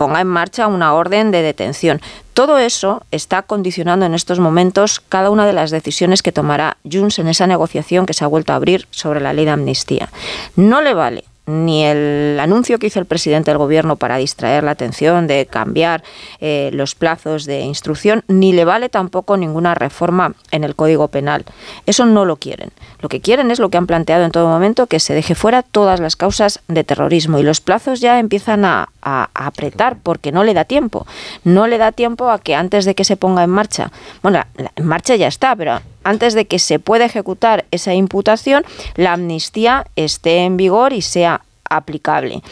[0.00, 2.00] ponga en marcha una orden de detención.
[2.32, 7.18] Todo eso está condicionando en estos momentos cada una de las decisiones que tomará Junts
[7.18, 10.08] en esa negociación que se ha vuelto a abrir sobre la ley de amnistía.
[10.56, 14.70] No le vale ni el anuncio que hizo el presidente del gobierno para distraer la
[14.70, 16.02] atención de cambiar
[16.40, 21.44] eh, los plazos de instrucción, ni le vale tampoco ninguna reforma en el Código Penal.
[21.86, 22.70] Eso no lo quieren.
[23.00, 25.62] Lo que quieren es lo que han planteado en todo momento, que se deje fuera
[25.62, 27.38] todas las causas de terrorismo.
[27.38, 31.06] Y los plazos ya empiezan a, apretar porque no le da tiempo.
[31.44, 33.90] No le da tiempo a que antes de que se ponga en marcha,
[34.22, 34.42] bueno,
[34.76, 38.64] en marcha ya está, pero antes de que se pueda ejecutar esa imputación,
[38.96, 42.42] la amnistía esté en vigor y sea aplicable.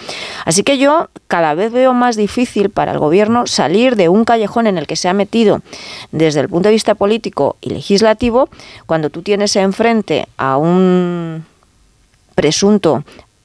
[0.44, 4.68] Así que yo cada vez veo más difícil para el gobierno salir de un callejón
[4.68, 5.60] en el que se ha metido
[6.12, 8.48] desde el punto de vista político y legislativo
[8.86, 11.44] cuando tú tienes enfrente a un
[12.36, 13.02] presunto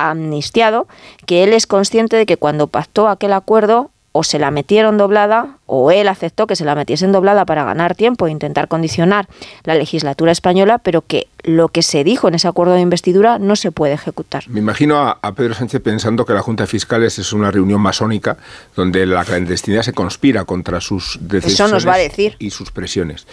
[0.09, 0.87] amnistiado
[1.25, 5.57] que él es consciente de que cuando pactó aquel acuerdo o se la metieron doblada
[5.65, 9.27] o él aceptó que se la metiesen doblada para ganar tiempo e intentar condicionar
[9.63, 13.55] la legislatura española, pero que lo que se dijo en ese acuerdo de investidura no
[13.55, 14.43] se puede ejecutar.
[14.47, 18.37] Me imagino a, Pedro Sánchez pensando que la Junta de Fiscales es una reunión masónica
[18.75, 21.85] donde la clandestinidad se conspira contra sus decisiones
[22.39, 23.27] y sus presiones.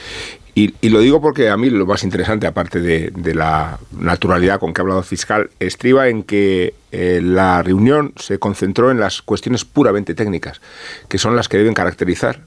[0.55, 4.81] Y, lo digo porque a mí lo más interesante, aparte de, la naturalidad con que
[4.81, 10.15] ha hablado fiscal, estriba en que eh, la reunión se concentró en las cuestiones puramente
[10.15, 10.61] técnicas,
[11.09, 12.41] que son las que deben caracterizar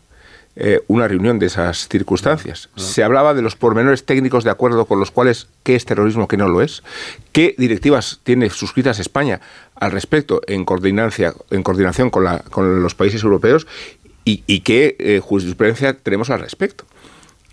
[0.56, 2.70] eh, una reunión de esas circunstancias.
[2.76, 6.38] Se hablaba de los pormenores técnicos de acuerdo con los cuales qué es terrorismo, qué
[6.38, 6.84] no lo es,
[7.32, 9.42] qué directivas tiene suscritas España
[9.76, 13.66] al respecto en, coordinancia, en coordinación con, la, con los países europeos
[14.26, 16.86] y, qué eh, jurisprudencia tenemos al respecto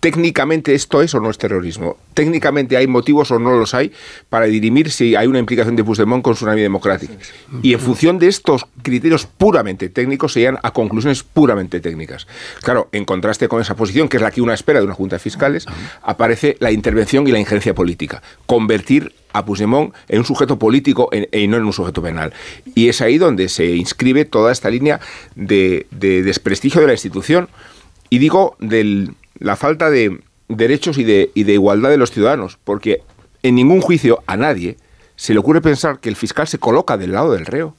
[0.01, 1.95] técnicamente esto es o no es terrorismo.
[2.15, 3.93] Técnicamente hay motivos o no los hay
[4.29, 7.13] para dirimir si hay una implicación de Puigdemont con Tsunami Democrática.
[7.61, 12.27] Y en función de estos criterios puramente técnicos se llegan a conclusiones puramente técnicas.
[12.63, 15.17] Claro, en contraste con esa posición, que es la que una espera de una Junta
[15.17, 15.67] de Fiscales,
[16.01, 18.23] aparece la intervención y la injerencia política.
[18.47, 22.33] Convertir a Puigdemont en un sujeto político y no en un sujeto penal.
[22.73, 24.99] Y es ahí donde se inscribe toda esta línea
[25.35, 27.49] de desprestigio de la institución.
[28.09, 32.59] Y digo del, la falta de derechos y de, y de igualdad de los ciudadanos,
[32.63, 33.01] porque
[33.43, 34.77] en ningún juicio a nadie
[35.15, 37.75] se le ocurre pensar que el fiscal se coloca del lado del reo.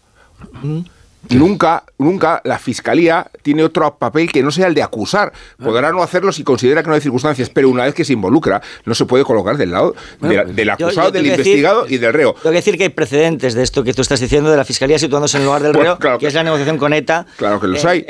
[1.31, 5.33] Nunca, nunca la fiscalía tiene otro papel que no sea el de acusar.
[5.63, 8.61] Podrá no hacerlo si considera que no hay circunstancias, pero una vez que se involucra,
[8.85, 12.35] no se puede colocar del lado del acusado, del investigado y del reo.
[12.35, 14.99] Tengo que decir que hay precedentes de esto que tú estás diciendo, de la fiscalía
[14.99, 17.27] situándose en el lugar del pues reo, que, es la negociación con ETA.
[17.37, 18.05] Claro que los hay.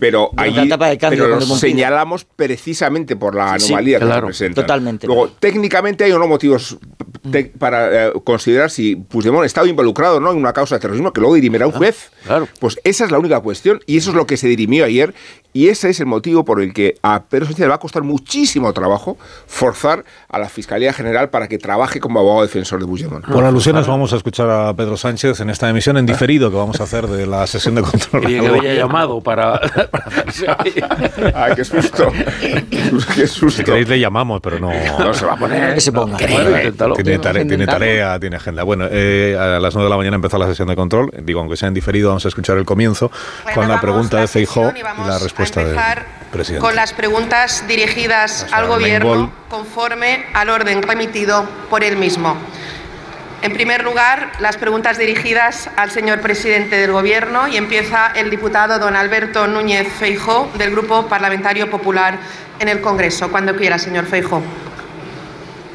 [0.00, 0.68] pero allí
[1.08, 4.60] pero señalamos precisamente por la anomalía que se presenta.
[4.62, 5.06] Totalmente.
[5.06, 6.26] Luego, técnicamente hay o no
[7.28, 11.12] motivos para eh, considerar si Puigdemont ha estado involucrado no en una causa de terrorismo
[11.12, 12.10] que luego dirimirá un juez.
[12.24, 12.48] Claro.
[12.60, 15.14] Pues esa es la única cuestión y eso es lo que se dirimió ayer
[15.54, 18.02] Y ese es el motivo por el que a Pedro Sánchez le va a costar
[18.02, 19.16] muchísimo trabajo
[19.46, 23.24] forzar a la Fiscalía General para que trabaje como abogado defensor de Puigdemont.
[23.24, 26.80] Por alusiones vamos a escuchar a Pedro Sánchez en esta emisión en diferido que vamos
[26.80, 28.30] a hacer de la sesión de control.
[28.30, 29.54] Y que había llamado para...
[31.34, 32.12] Ay, qué susto.
[33.14, 33.58] qué susto.
[33.58, 34.70] Si queréis le llamamos, pero no...
[34.98, 35.74] No se va a poner.
[35.74, 36.16] Que se ponga.
[36.18, 38.62] Tiene, tarea, tiene tarea, tiene agenda.
[38.62, 41.10] Bueno, eh, a las 9 de la mañana empezó la sesión de control.
[41.22, 43.10] Digo, aunque sea en diferido, vamos a escuchar el comienzo
[43.54, 45.78] con la pregunta de Feijó y, la respuesta del
[46.30, 46.64] presidente.
[46.64, 52.36] Con las preguntas dirigidas al Gobierno conforme al orden remitido por él mismo.
[53.40, 58.80] En primer lugar, las preguntas dirigidas al señor presidente del Gobierno y empieza el diputado
[58.80, 62.18] don Alberto Núñez Feijó del Grupo Parlamentario Popular
[62.58, 63.30] en el Congreso.
[63.30, 64.42] Cuando quiera, señor Feijó.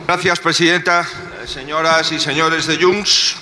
[0.05, 1.05] Gracias, presidenta.
[1.47, 3.35] Señoras y señores de Junts,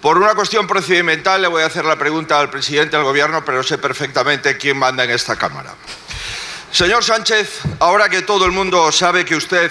[0.00, 3.62] por una cuestión procedimental le voy a hacer la pregunta al presidente del Gobierno, pero
[3.62, 5.74] sé perfectamente quién manda en esta Cámara.
[6.70, 9.70] Señor Sánchez, ahora que todo el mundo sabe que usted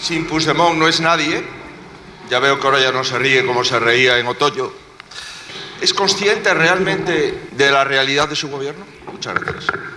[0.00, 1.42] sin Puigdemont no es nadie,
[2.28, 4.70] ya veo que ahora ya no se ríe como se reía en otoño,
[5.80, 8.84] ¿es consciente realmente de la realidad de su gobierno?
[9.10, 9.93] Muchas gracias.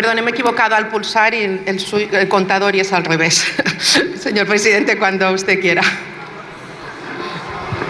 [0.00, 3.46] Perdón, me he equivocado al pulsar y el, contador y es al revés.
[4.18, 5.82] Señor presidente, cuando usted quiera.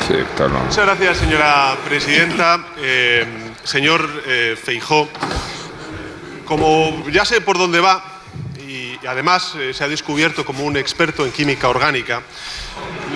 [0.09, 2.67] Muchas gracias, señora presidenta.
[2.79, 3.25] Eh,
[3.63, 5.09] señor eh, Feijó,
[6.47, 8.03] como ya sé por dónde va
[8.59, 12.23] y además eh, se ha descubierto como un experto en química orgánica,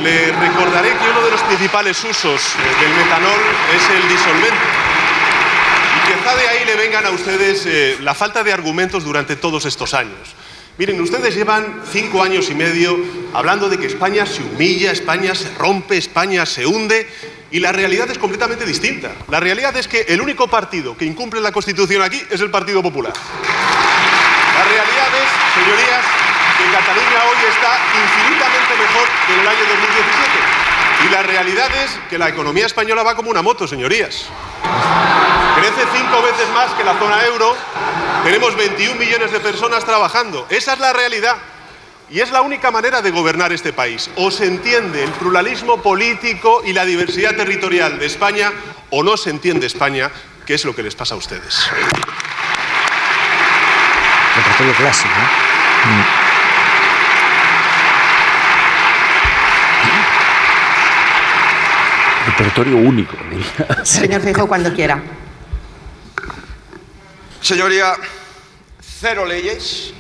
[0.04, 2.40] le recordaré que uno de los principales usos
[2.80, 3.40] del metanol
[3.74, 4.83] es el disolvente
[6.24, 9.92] quizá de ahí le vengan a ustedes eh, la falta de argumentos durante todos estos
[9.92, 10.34] años.
[10.78, 12.98] Miren, ustedes llevan cinco años y medio
[13.34, 17.06] hablando de que España se humilla, España se rompe, España se hunde,
[17.50, 19.12] y la realidad es completamente distinta.
[19.28, 22.82] La realidad es que el único partido que incumple la Constitución aquí es el Partido
[22.82, 23.12] Popular.
[23.12, 26.04] La realidad es, señorías,
[26.56, 30.64] que Cataluña hoy está infinitamente mejor que en el año 2017.
[31.06, 34.30] Y la realidad es que la economía española va como una moto, señorías.
[35.64, 37.56] Crece cinco veces más que la zona euro.
[38.22, 40.46] Tenemos 21 millones de personas trabajando.
[40.50, 41.36] Esa es la realidad.
[42.10, 44.10] Y es la única manera de gobernar este país.
[44.16, 48.52] O se entiende el pluralismo político y la diversidad territorial de España,
[48.90, 50.10] o no se entiende España,
[50.44, 51.66] que es lo que les pasa a ustedes.
[54.76, 55.14] clásico.
[55.86, 56.04] Mm.
[62.26, 63.16] Repertorio único.
[63.82, 65.00] Señor Feijóo, cuando quiera.
[67.44, 67.94] Señoría,
[69.00, 69.92] cero leyes.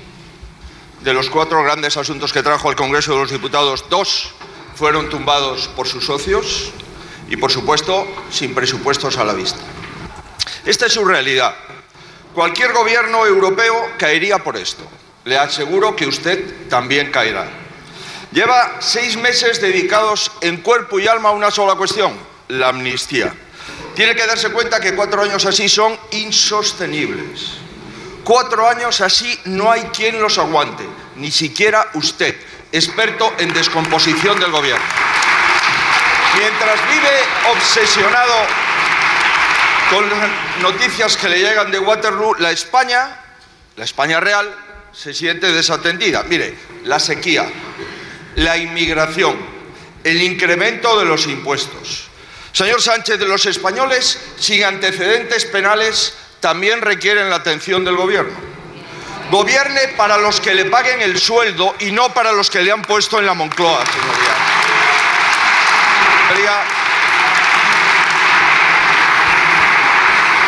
[1.02, 4.30] De los cuatro grandes asuntos que trajo al Congreso de los Diputados, dos
[4.74, 6.72] fueron tumbados por sus socios
[7.28, 9.60] y, por supuesto, sin presupuestos a la vista.
[10.64, 11.54] Esta es su realidad.
[12.32, 14.82] Cualquier gobierno europeo caería por esto.
[15.26, 17.46] Le aseguro que usted también caerá.
[18.32, 22.14] Lleva seis meses dedicados en cuerpo y alma a una sola cuestión,
[22.48, 23.34] la amnistía.
[23.94, 27.58] Tiene que darse cuenta que cuatro años así son insostenibles.
[28.24, 30.84] Cuatro años así no hay quien los aguante,
[31.16, 32.34] ni siquiera usted,
[32.72, 34.84] experto en descomposición del gobierno.
[36.38, 38.34] Mientras vive obsesionado
[39.90, 40.28] con las
[40.60, 43.20] noticias que le llegan de Waterloo, la España,
[43.76, 44.52] la España real,
[44.92, 46.24] se siente desatendida.
[46.24, 47.46] Mire, la sequía,
[48.36, 49.36] la inmigración,
[50.02, 52.08] el incremento de los impuestos.
[52.54, 58.32] Señor Sánchez, los españoles sin antecedentes penales también requieren la atención del Gobierno.
[59.32, 62.82] Gobierne para los que le paguen el sueldo y no para los que le han
[62.82, 64.34] puesto en la Moncloa, señoría.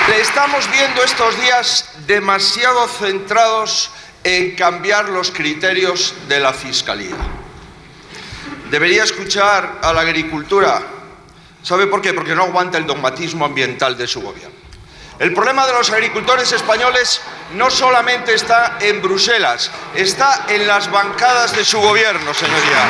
[0.09, 3.91] Le estamos viendo estos días demasiado centrados
[4.23, 7.17] en cambiar los criterios de la Fiscalía.
[8.71, 10.96] Debería escuchar a la agricultura.
[11.67, 12.15] ¿Sabe por qué?
[12.15, 14.55] Porque no aguanta el dogmatismo ambiental de su gobierno.
[15.19, 17.21] El problema de los agricultores españoles
[17.55, 22.85] no solamente está en Bruselas, está en las bancadas de su gobierno, señoría.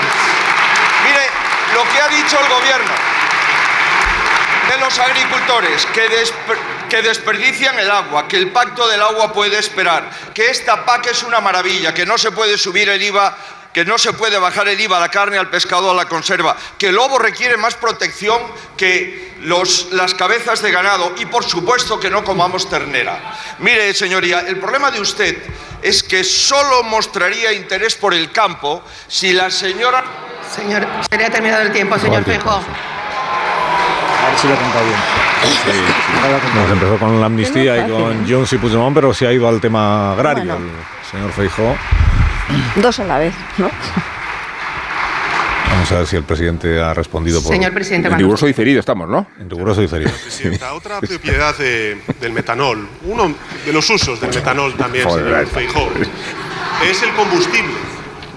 [1.07, 1.23] Mire,
[1.73, 2.93] lo que ha dicho el gobierno
[4.69, 6.07] de los agricultores, que,
[6.91, 11.23] que desperdician el agua, que el pacto del agua puede esperar, que esta PAC es
[11.23, 13.39] una maravilla, que no se puede subir el IVA
[13.77, 16.57] que no se puede bajar el IVA a la carne, al pescado, a la conserva,
[16.79, 18.41] que el lobo requiere más protección
[18.75, 23.37] que los, las cabezas de ganado y por supuesto que no comamos ternera.
[23.59, 25.37] Mire, señoría, el problema de usted
[25.83, 30.05] es que solo mostraría interés por el campo si la señora...
[30.57, 32.65] Señor, se le ha terminado el tiempo, señor Fejo.
[34.27, 34.99] A ver si lo he contado bien.
[35.65, 39.49] Sí, Nos empezó con la amnistía y con Jones y Puigdemont, pero se ha ido
[39.49, 40.71] al tema agrario, el
[41.11, 41.77] señor Feijó.
[42.77, 43.71] Dos a la vez, ¿no?
[45.71, 47.53] Vamos a ver si el presidente ha respondido por...
[47.53, 49.27] Señor presidente, En riguroso diferido estamos, ¿no?
[49.39, 50.11] En riguroso diferido.
[50.11, 55.47] Presidenta, otra propiedad de- del metanol, uno de los usos del metanol también, Joder, señor
[55.49, 55.91] Feijóo,
[56.89, 57.75] es el combustible.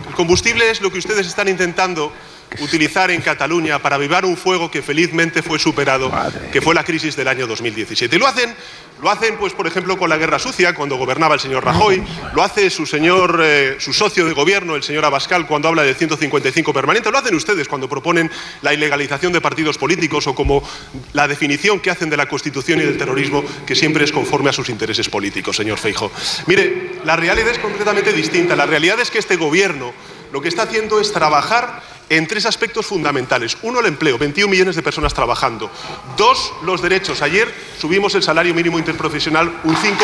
[0.09, 2.11] El combustible es lo que ustedes están intentando
[2.59, 6.11] utilizar en Cataluña para avivar un fuego que felizmente fue superado,
[6.51, 8.15] que fue la crisis del año 2017.
[8.15, 8.55] Y lo hacen,
[9.01, 12.43] lo hacen, pues, por ejemplo, con la guerra sucia, cuando gobernaba el señor Rajoy, lo
[12.43, 16.73] hace su señor, eh, su socio de gobierno, el señor Abascal, cuando habla del 155
[16.73, 18.29] permanente, lo hacen ustedes cuando proponen
[18.61, 20.67] la ilegalización de partidos políticos o como
[21.13, 24.53] la definición que hacen de la Constitución y del terrorismo, que siempre es conforme a
[24.53, 26.11] sus intereses políticos, señor Feijo.
[26.47, 28.55] Mire, la realidad es completamente distinta.
[28.55, 29.93] La realidad es que este gobierno
[30.31, 33.57] lo que está haciendo es trabajar en tres aspectos fundamentales.
[33.62, 35.72] Uno, el empleo, 21 millones de personas trabajando.
[36.18, 37.22] Dos, los derechos.
[37.22, 39.80] Ayer subimos el salario mínimo interprofesional un 5%.
[39.84, 39.95] 1.135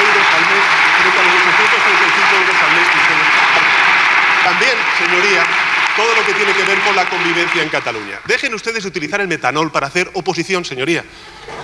[0.00, 0.64] euros al mes
[1.00, 3.28] frente a los 835 euros al mes que ustedes
[4.44, 5.42] También, señoría,
[5.96, 8.18] todo lo que tiene que ver con la convivencia en Cataluña.
[8.26, 11.04] Dejen ustedes de utilizar el metanol para hacer oposición, señoría.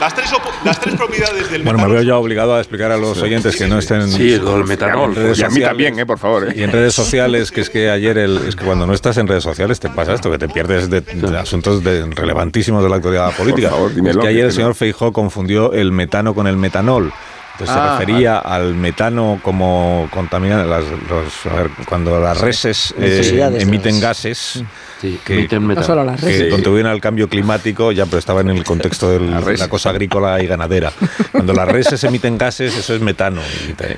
[0.01, 2.97] Las tres, opo- las tres propiedades del Bueno, me veo ya obligado a explicar a
[2.99, 5.11] los oyentes que no estén Sí, del metanol.
[5.11, 6.49] en redes Y a mí también, eh, por favor.
[6.49, 6.55] eh.
[6.57, 9.27] Y en redes sociales, que es que ayer, el, es que cuando no estás en
[9.27, 12.97] redes sociales te pasa esto, que te pierdes de, de asuntos de- relevantísimos de la
[12.97, 13.70] actualidad política.
[13.70, 17.12] favor, es dímelo, que ayer el señor Feijó confundió el metano con el metanol.
[17.59, 22.94] Entonces Ah, se refería al metano como contaminante, las, los- a ver, cuando las reses
[22.98, 24.62] eh, emiten gases
[25.00, 25.86] Sí, que, emiten No metanol.
[25.86, 26.50] solo las que redes.
[26.52, 30.46] contribuyen al cambio climático, ya, pero estaba en el contexto de La cosa agrícola y
[30.46, 30.92] ganadera.
[31.32, 33.40] Cuando las reses emiten gases, eso es metano.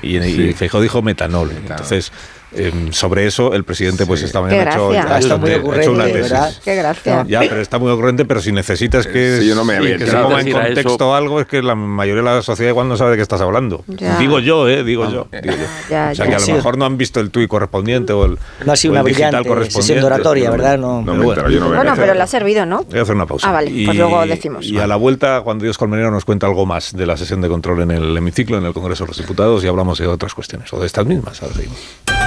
[0.01, 1.51] Y, y, y Feijóo dijo metanol.
[1.51, 2.11] Entonces,
[2.55, 5.65] em, sobre eso, el presidente, pues esta mañana ha hecho, ha Está muy ha hecho
[5.67, 6.31] una ocurrente, tesis.
[6.31, 6.53] ¿verdad?
[6.63, 7.25] Qué gracia.
[7.27, 10.05] Ya, pero está muy ocurrente, pero si necesitas que, Sí, yo no me había que
[10.07, 12.97] se ponga en contexto eso- algo, es que la mayoría de la sociedad igual no
[12.97, 13.83] sabe de qué estás hablando.
[13.87, 14.17] Ya.
[14.17, 14.83] Digo yo, ¿eh?
[14.83, 15.27] Digo yo.
[15.31, 15.65] digo yo.
[15.89, 16.29] Ya, O sea, ya.
[16.29, 18.93] que a lo mejor no han visto el tuit correspondiente o el, No ha sido
[18.93, 19.81] o el una digital brillante correspondiente.
[19.81, 20.77] sesión de oratoria, ¿verdad?
[20.77, 20.99] No.
[21.01, 21.41] No Pero me bueno.
[21.41, 22.83] entero, yo no Bueno, pero le ha servido, ¿no?
[22.83, 23.49] Voy a hacer una pausa.
[23.49, 24.65] Ah, vale, pues luego decimos.
[24.65, 27.47] Y a la vuelta, cuando Dios Colmenero nos cuenta algo más de la sesión de
[27.49, 30.71] control en el hemiciclo, en el Congreso de los Diputados, y hablamos de otras cuestiones,
[30.73, 31.41] o de estas mismas.
[31.41, 32.18] Ahora seguimos.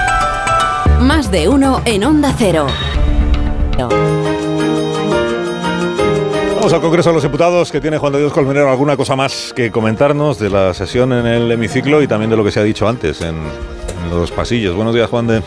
[1.03, 2.65] Más de uno en Onda Cero.
[6.55, 9.51] Vamos al Congreso de los Diputados, que tiene Juan de Dios Colmenero alguna cosa más
[9.53, 12.63] que comentarnos de la sesión en el hemiciclo y también de lo que se ha
[12.63, 14.75] dicho antes en, en los pasillos.
[14.75, 15.41] Buenos días, Juan de.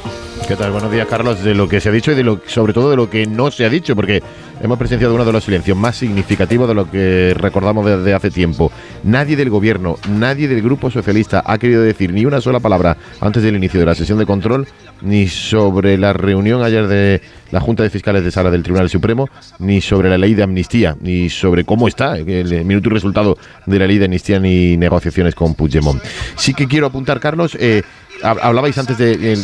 [0.44, 0.70] ¿Qué tal?
[0.70, 1.42] Buenos días, Carlos.
[1.42, 3.50] De lo que se ha dicho y de lo, sobre todo de lo que no
[3.50, 4.22] se ha dicho, porque
[4.62, 8.70] hemos presenciado uno de los silencios más significativos de lo que recordamos desde hace tiempo.
[9.02, 13.42] Nadie del gobierno, nadie del Grupo Socialista ha querido decir ni una sola palabra antes
[13.42, 14.68] del inicio de la sesión de control,
[15.02, 19.28] ni sobre la reunión ayer de la Junta de Fiscales de Sala del Tribunal Supremo,
[19.58, 23.78] ni sobre la ley de amnistía, ni sobre cómo está el minuto y resultado de
[23.80, 26.00] la ley de amnistía, ni negociaciones con Puigdemont.
[26.36, 27.82] Sí que quiero apuntar, Carlos, eh,
[28.22, 29.36] hablabais antes de, eh,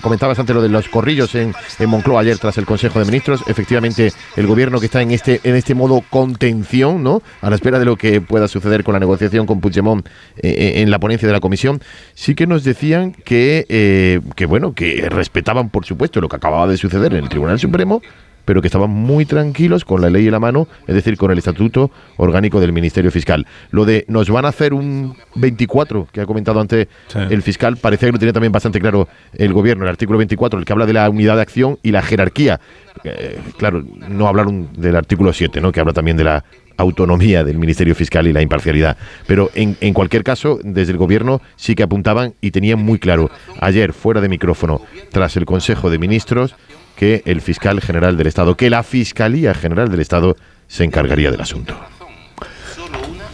[0.00, 3.42] comentabas antes lo de los corrillos en, en Moncloa ayer tras el Consejo de Ministros.
[3.46, 7.22] Efectivamente, el gobierno que está en este en este modo contención, ¿no?
[7.40, 10.10] A la espera de lo que pueda suceder con la negociación con Puigdemont eh,
[10.42, 11.80] eh, en la ponencia de la comisión,
[12.14, 16.66] sí que nos decían que eh, que bueno que respetaban por supuesto lo que acababa
[16.66, 18.02] de suceder en el Tribunal Supremo.
[18.44, 21.38] Pero que estaban muy tranquilos con la ley en la mano, es decir, con el
[21.38, 23.46] estatuto orgánico del Ministerio Fiscal.
[23.70, 26.88] Lo de nos van a hacer un 24, que ha comentado antes
[27.30, 30.64] el fiscal, parecía que lo tenía también bastante claro el gobierno, el artículo 24, el
[30.64, 32.60] que habla de la unidad de acción y la jerarquía.
[33.04, 35.72] Eh, claro, no hablaron del artículo 7, ¿no?
[35.72, 36.44] que habla también de la
[36.76, 38.96] autonomía del Ministerio Fiscal y la imparcialidad.
[39.26, 43.30] Pero en, en cualquier caso, desde el gobierno sí que apuntaban y tenían muy claro,
[43.60, 44.80] ayer fuera de micrófono,
[45.10, 46.54] tras el Consejo de Ministros,
[47.02, 50.36] que el fiscal general del Estado, que la Fiscalía General del Estado
[50.68, 51.91] se encargaría del asunto.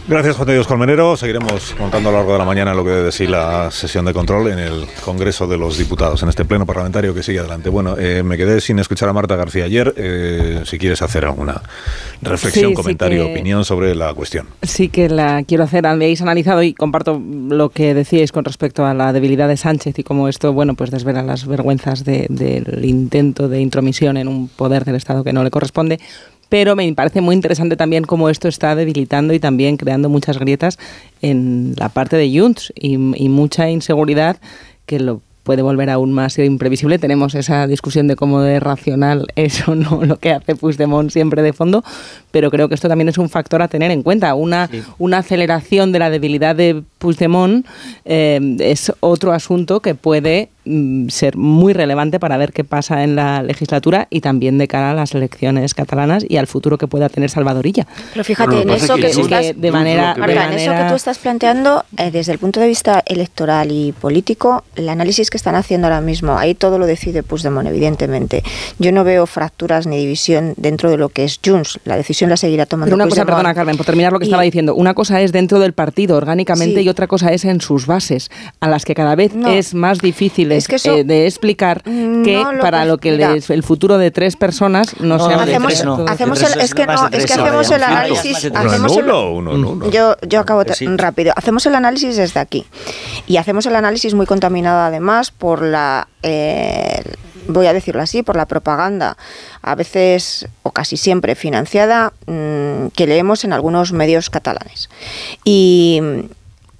[0.09, 1.15] Gracias, Juan de Dios Colmenero.
[1.15, 4.13] Seguiremos contando a lo largo de la mañana lo que debe decir la sesión de
[4.13, 7.69] control en el Congreso de los Diputados, en este pleno parlamentario que sigue adelante.
[7.69, 9.93] Bueno, eh, me quedé sin escuchar a Marta García ayer.
[9.97, 11.61] eh, si quieres hacer alguna
[12.23, 14.47] reflexión, Sí, sí comentario, que- opinión sobre la cuestión.
[14.63, 15.85] Sí que la quiero hacer.
[15.85, 20.03] Habéis analizado y comparto lo que decíais con respecto a la debilidad de Sánchez y
[20.03, 24.85] cómo esto, bueno, pues desvela las vergüenzas de- del intento de intromisión en un poder
[24.85, 25.99] del Estado que no le corresponde.
[26.49, 30.79] Pero me parece muy interesante también cómo esto está debilitando y también creando muchas grietas
[31.21, 34.37] en la parte de Junts y, y mucha inseguridad
[34.85, 36.99] que lo puede volver aún más imprevisible.
[36.99, 41.41] Tenemos esa discusión de cómo de racional es o no lo que hace Puigdemont siempre
[41.41, 41.83] de fondo,
[42.29, 44.35] pero creo que esto también es un factor a tener en cuenta.
[44.35, 44.69] Una,
[44.99, 47.65] una aceleración de la debilidad de Puigdemont
[48.05, 50.49] eh, es otro asunto que puede
[51.09, 54.93] ser muy relevante para ver qué pasa en la legislatura y también de cara a
[54.93, 57.87] las elecciones catalanas y al futuro que pueda tener Salvadorilla.
[58.13, 62.11] Pero fíjate, en eso que, estás, de manera, en eso que tú estás planteando, eh,
[62.11, 66.37] desde el punto de vista electoral y político, el análisis que están haciendo ahora mismo,
[66.37, 68.43] ahí todo lo decide Puigdemont, evidentemente.
[68.77, 71.79] Yo no veo fracturas ni división dentro de lo que es Junts.
[71.85, 74.43] La decisión la seguirá tomando Pero una cosa, perdona Carmen, por terminar lo que estaba
[74.43, 78.29] diciendo, una cosa es dentro del partido orgánicamente y otra cosa es en sus bases,
[78.59, 83.09] a las que cada vez es más difícil eh, de explicar que para lo que
[83.09, 85.73] el futuro de tres personas no, sea hacemos,
[86.07, 90.63] hacemos el, es que no, es que hacemos el análisis hacemos el, yo yo acabo
[90.97, 91.33] rápido.
[91.35, 92.65] Hacemos el análisis desde aquí.
[93.27, 97.03] Y hacemos el análisis muy contaminado además por la eh,
[97.49, 99.17] voy a decirlo así, por la propaganda,
[99.61, 104.89] a veces o casi siempre financiada, mm, que leemos en algunos medios catalanes.
[105.43, 106.01] Y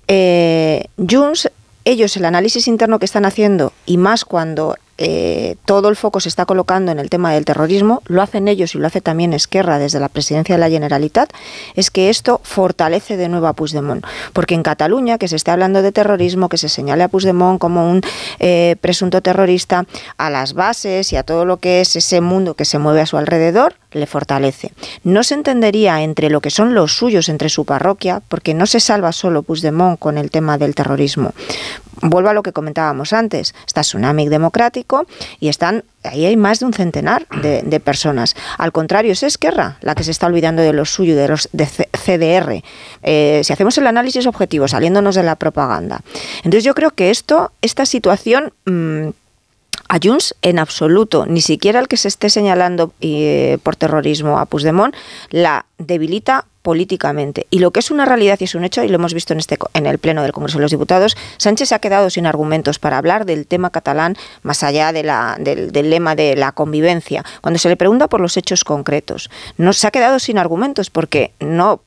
[0.07, 1.51] eh, Junts,
[1.89, 6.27] ellos el análisis interno que están haciendo, y más cuando eh, todo el foco se
[6.27, 9.79] está colocando en el tema del terrorismo, lo hacen ellos y lo hace también Esquerra
[9.79, 11.31] desde la presidencia de la Generalitat,
[11.75, 14.05] es que esto fortalece de nuevo a Puigdemont.
[14.33, 17.89] Porque en Cataluña, que se está hablando de terrorismo, que se señale a Puigdemont como
[17.89, 18.01] un
[18.39, 19.85] eh, presunto terrorista,
[20.17, 23.05] a las bases y a todo lo que es ese mundo que se mueve a
[23.05, 24.73] su alrededor, le fortalece.
[25.05, 28.81] No se entendería entre lo que son los suyos, entre su parroquia, porque no se
[28.81, 31.33] salva solo Puigdemont con el tema del terrorismo
[32.01, 35.05] vuelvo a lo que comentábamos antes, está Tsunami Democrático
[35.39, 38.35] y están ahí hay más de un centenar de, personas.
[38.57, 41.65] Al contrario, es Esquerra la que se está olvidando de lo suyo, de los de
[41.65, 42.63] CDR.
[43.03, 46.01] Eh, si hacemos el análisis objetivo, saliéndonos de la propaganda.
[46.37, 48.53] Entonces yo creo que esto, esta situación...
[48.65, 49.09] Mm,
[49.89, 54.45] a Junts en absoluto, ni siquiera el que se esté señalando eh, por terrorismo a
[54.45, 54.95] Puigdemont,
[55.31, 57.47] la debilita políticamente.
[57.49, 59.39] Y lo que es una realidad y es un hecho, y lo hemos visto en,
[59.39, 62.77] este, en el Pleno del Congreso de los Diputados, Sánchez se ha quedado sin argumentos
[62.77, 67.25] para hablar del tema catalán más allá de la, del, lema de la convivencia.
[67.41, 71.33] Cuando se le pregunta por los hechos concretos, no se ha quedado sin argumentos porque
[71.39, 71.81] no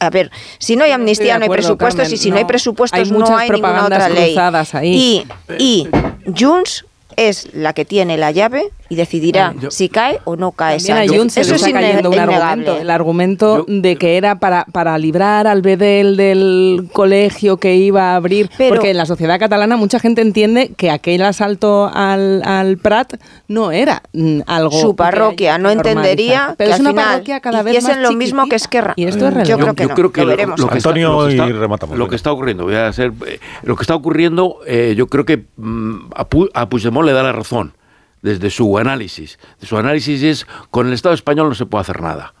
[0.00, 3.36] a ver, si no hay amnistía, no hay presupuestos, y si no, hay presupuestos, no
[3.36, 4.36] hay ninguna otra ley.
[4.82, 5.24] Y,
[5.58, 5.88] y
[6.36, 6.84] Junts
[7.16, 11.24] es la que tiene la llave y decidirá si cae o no cae esa Eso
[11.24, 16.16] es está cayendo un argumento, el argumento de que era para, para librar al bedel
[16.16, 20.90] del colegio que iba a abrir, porque en la sociedad catalana mucha gente entiende que
[20.90, 23.14] aquel asalto al, al Prat
[23.48, 27.98] no era mm, algo su parroquia no entendería pero es una parroquia cada vez más
[27.98, 28.94] lo mismo que Esquerra.
[28.96, 30.58] Y esto es yo creo que, no, creo que lo, veremos.
[30.58, 34.60] lo, que está, lo que está ocurriendo voy a hacer eh, lo que está ocurriendo
[34.66, 37.74] eh, yo creo que mm, a, a Puigdemont le da la razón
[38.22, 39.38] desde su análisis.
[39.62, 42.34] Su análisis es, con el Estado español no se puede hacer nada.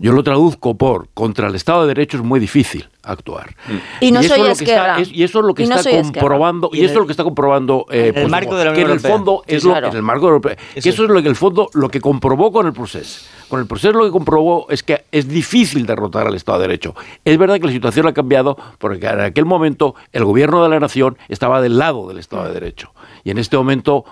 [0.00, 3.54] Yo lo traduzco por, contra el Estado de Derecho es muy difícil actuar.
[4.00, 7.12] Y no soy y eso es lo que está comprobando, y, eso es lo que
[7.12, 9.94] está comprobando eh, el marco de la Unión que en el fondo es lo, en
[9.94, 12.72] el marco europeo, que eso es lo que el fondo lo que comprobó con el
[12.72, 13.26] proceso.
[13.48, 16.94] Con el proceso lo que comprobó es que es difícil derrotar al Estado de Derecho.
[17.24, 20.80] Es verdad que la situación ha cambiado porque en aquel momento el gobierno de la
[20.80, 22.92] nación estaba del lado del Estado de Derecho.
[23.24, 24.04] Y en este momento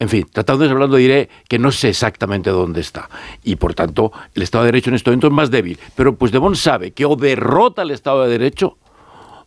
[0.00, 3.10] en fin, tratando de hablando diré que no sé exactamente dónde está.
[3.44, 5.78] Y por tanto, el Estado de Derecho en este momento es más débil.
[5.94, 8.78] Pero Puigdemont sabe que o derrota el Estado de Derecho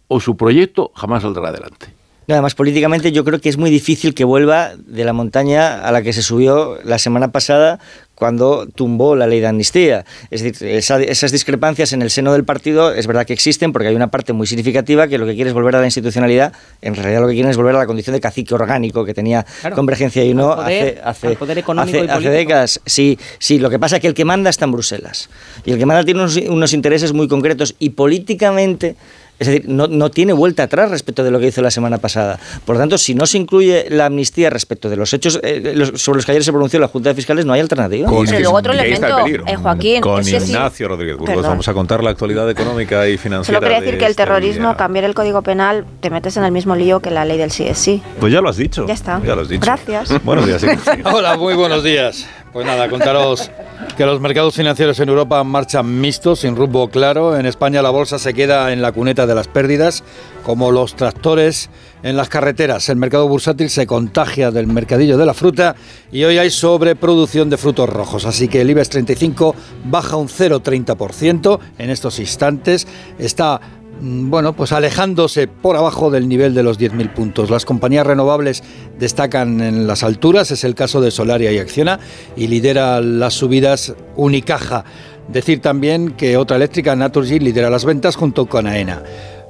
[0.07, 2.02] o su proyecto jamás saldrá adelante.
[2.31, 6.01] Además, políticamente yo creo que es muy difícil que vuelva de la montaña a la
[6.01, 7.79] que se subió la semana pasada
[8.15, 10.05] cuando tumbó la ley de amnistía.
[10.29, 13.95] Es decir, esas discrepancias en el seno del partido es verdad que existen porque hay
[13.95, 17.21] una parte muy significativa que lo que quiere es volver a la institucionalidad, en realidad
[17.21, 20.33] lo que quieren es volver a la condición de cacique orgánico que tenía Convergencia y
[20.33, 22.79] no hace, hace, hace, décadas.
[22.85, 25.29] Sí, sí, lo que pasa es que el que manda está en Bruselas
[25.65, 28.95] y el que manda tiene unos intereses muy concretos y políticamente
[29.39, 32.39] es decir, no, tiene vuelta atrás respecto de lo que hizo la semana pasada.
[32.65, 36.17] Por lo tanto, si no se incluye la amnistía respecto de los hechos eh, sobre
[36.17, 38.07] los que ayer se pronunció la Junta de Fiscales, no hay alternativa.
[38.07, 40.01] Con, luego otro elemento, eh, Joaquín.
[40.01, 43.59] Con Ignacio Rodríguez Burgos vamos a contar la actualidad económica y financiera.
[43.59, 46.51] Solo quería decir que el este terrorismo, cambiar el Código Penal, te metes en el
[46.51, 48.01] mismo lío que la ley del sí es sí.
[48.19, 48.85] Pues ya lo has dicho.
[48.87, 49.21] Ya está.
[49.25, 49.61] Ya lo has dicho.
[49.61, 50.23] Gracias.
[50.23, 50.63] Buenos días.
[51.05, 52.27] Hola, muy buenos días.
[52.53, 53.49] Pues nada, contaros
[53.97, 57.35] que los mercados financieros en Europa marchan mixtos, sin rumbo claro.
[57.35, 60.03] En España la bolsa se queda en la cuneta de las pérdidas,
[60.43, 61.69] como los tractores
[62.03, 62.89] en las carreteras.
[62.89, 65.75] El mercado bursátil se contagia del mercadillo de la fruta
[66.11, 68.25] y hoy hay sobreproducción de frutos rojos.
[68.25, 69.55] Así que el IBEX 35
[69.85, 72.85] baja un 0,30% en estos instantes.
[73.17, 73.61] Está
[74.01, 77.49] mm, bueno, pues alejándose por abajo del nivel de los 10.000 puntos.
[77.49, 78.63] Las compañías renovables
[78.99, 81.99] destacan en las alturas, es el caso de Solaria y Acciona,
[82.35, 84.83] y lidera las subidas Unicaja.
[85.27, 89.03] Decir también que otra eléctrica, Naturgy, lidera las ventas junto con AENA.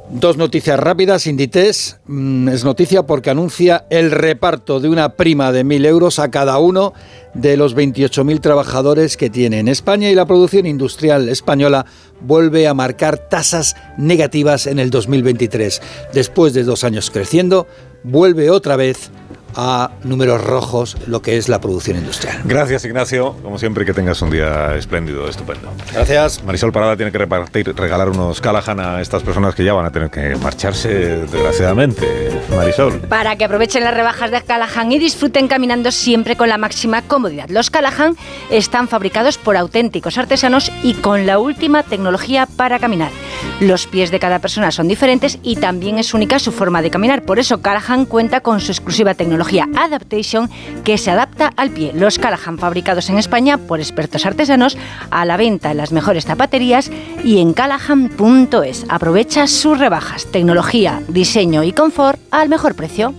[0.10, 1.26] Dos noticias rápidas.
[1.26, 6.30] Inditex mm, es noticia porque anuncia el reparto de una prima de 1.000 euros a
[6.30, 6.94] cada uno
[7.34, 11.86] de los 28.000 trabajadores que tiene en España y la producción industrial española
[12.22, 15.82] vuelve a marcar tasas negativas en el 2023.
[16.14, 17.66] Después de dos años creciendo,
[18.04, 19.10] vuelve otra vez
[19.56, 22.42] a números rojos lo que es la producción industrial.
[22.46, 23.36] Gracias, Ignacio.
[23.42, 25.70] Como siempre, que tengas un día espléndido, estupendo.
[25.94, 26.44] Gracias.
[26.44, 29.92] Marisol Parada tiene que repartir, regalar unos Callahan a estas personas que ya van a
[29.92, 32.42] tener que marcharse, desgraciadamente.
[32.56, 33.00] Marisol.
[33.02, 37.50] Para que aprovechen las rebajas de Callahan y disfruten caminando siempre con la máxima comodidad.
[37.50, 38.16] Los Callahan
[38.50, 43.12] están fabricados por auténticos artesanos y con la última tecnología para caminar.
[43.60, 47.24] Los pies de cada persona son diferentes y también es única su forma de caminar.
[47.24, 50.50] Por eso Callahan cuenta con su exclusiva tecnología Adaptation
[50.84, 51.92] que se adapta al pie.
[51.94, 54.78] Los Callahan fabricados en España por expertos artesanos
[55.12, 56.92] a la venta en las mejores zapaterías
[57.24, 58.86] y en callahan.es.
[58.90, 63.14] Aprovecha sus rebajas, tecnología, diseño y confort al mejor precio.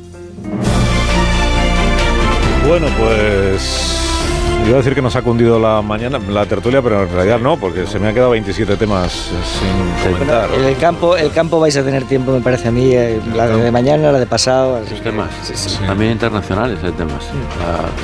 [2.66, 3.94] Bueno, pues
[4.66, 7.59] Iba a decir que nos ha cundido la mañana, la tertulia, pero en realidad no,
[7.59, 10.49] porque se me han quedado 27 temas sin comentar.
[10.55, 13.47] en el campo, el campo vais a tener tiempo, me parece a mí, eh, la
[13.47, 14.81] de mañana, la de pasado.
[14.81, 15.28] Los temas,
[15.86, 17.27] también internacionales hay temas.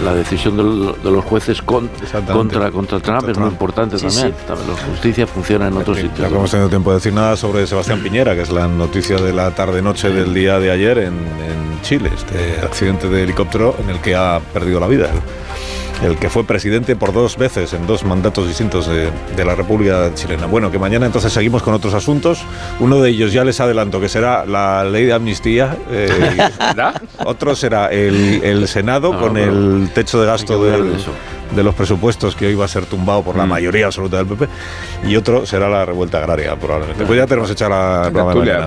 [0.05, 0.57] La, decisión
[1.03, 4.35] de, los jueces contra, contra Trump es muy importante también.
[4.47, 6.19] La justicia funciona en otros sitios.
[6.19, 9.33] Ya hemos tenido tiempo de decir nada sobre Sebastián Piñera, que es la noticia de
[9.33, 14.01] la tarde-noche del día de ayer en, en Chile, este accidente de helicóptero en el
[14.01, 15.09] que ha perdido la vida
[16.03, 19.11] el que fue presidente por dos veces en dos mandatos distintos de,
[19.45, 20.47] la República Chilena.
[20.47, 22.43] Bueno, que mañana entonces seguimos con otros asuntos.
[22.79, 25.77] Uno de ellos ya les adelanto que será la ley de amnistía.
[25.91, 26.09] Eh,
[27.25, 30.97] otro será el, Senado con el techo de gasto del
[31.55, 33.49] de los presupuestos que hoy va a ser tumbado por la mm.
[33.49, 34.49] mayoría absoluta del PP
[35.07, 37.05] y otro será la revuelta agraria probablemente.
[37.05, 38.11] Pues ya tenemos hecha la,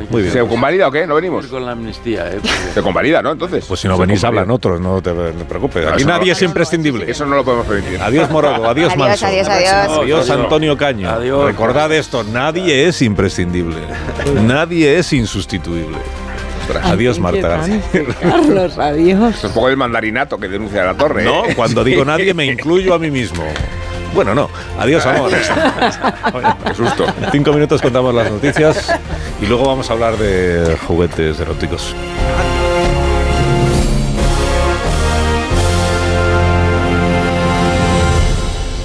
[0.10, 0.34] Muy bien.
[0.34, 1.08] ¿Se convalida o qué?
[1.08, 1.48] ¿No venimos?
[1.48, 2.40] Con la amnistía, ¿eh?
[2.74, 3.32] Se convalida, ¿no?
[3.32, 3.66] Entonces.
[3.66, 5.14] Pues si no venís hablan otros, no te
[5.48, 5.88] preocupes.
[5.88, 7.10] Aquí nadie es imprescindible.
[7.10, 8.02] Eso no lo podemos permitir.
[8.02, 9.26] Adiós Morago, adiós Manso.
[9.26, 10.30] Adiós, adiós, adiós.
[10.30, 11.10] Antonio Caño.
[11.10, 11.46] Adiós.
[11.46, 13.78] Recordad esto, nadie es imprescindible.
[14.46, 15.98] nadie es insustituible.
[16.84, 17.60] Adiós, Marta
[18.22, 19.36] Carlos, adiós.
[19.38, 21.24] Es un poco el mandarinato que denuncia la torre.
[21.24, 21.56] No, ¿eh?
[21.56, 23.44] cuando digo nadie me incluyo a mí mismo.
[24.14, 24.50] Bueno, no.
[24.80, 25.32] Adiós, amor.
[26.68, 27.06] Qué susto.
[27.22, 28.94] En cinco minutos contamos las noticias
[29.42, 31.96] y luego vamos a hablar de juguetes eróticos.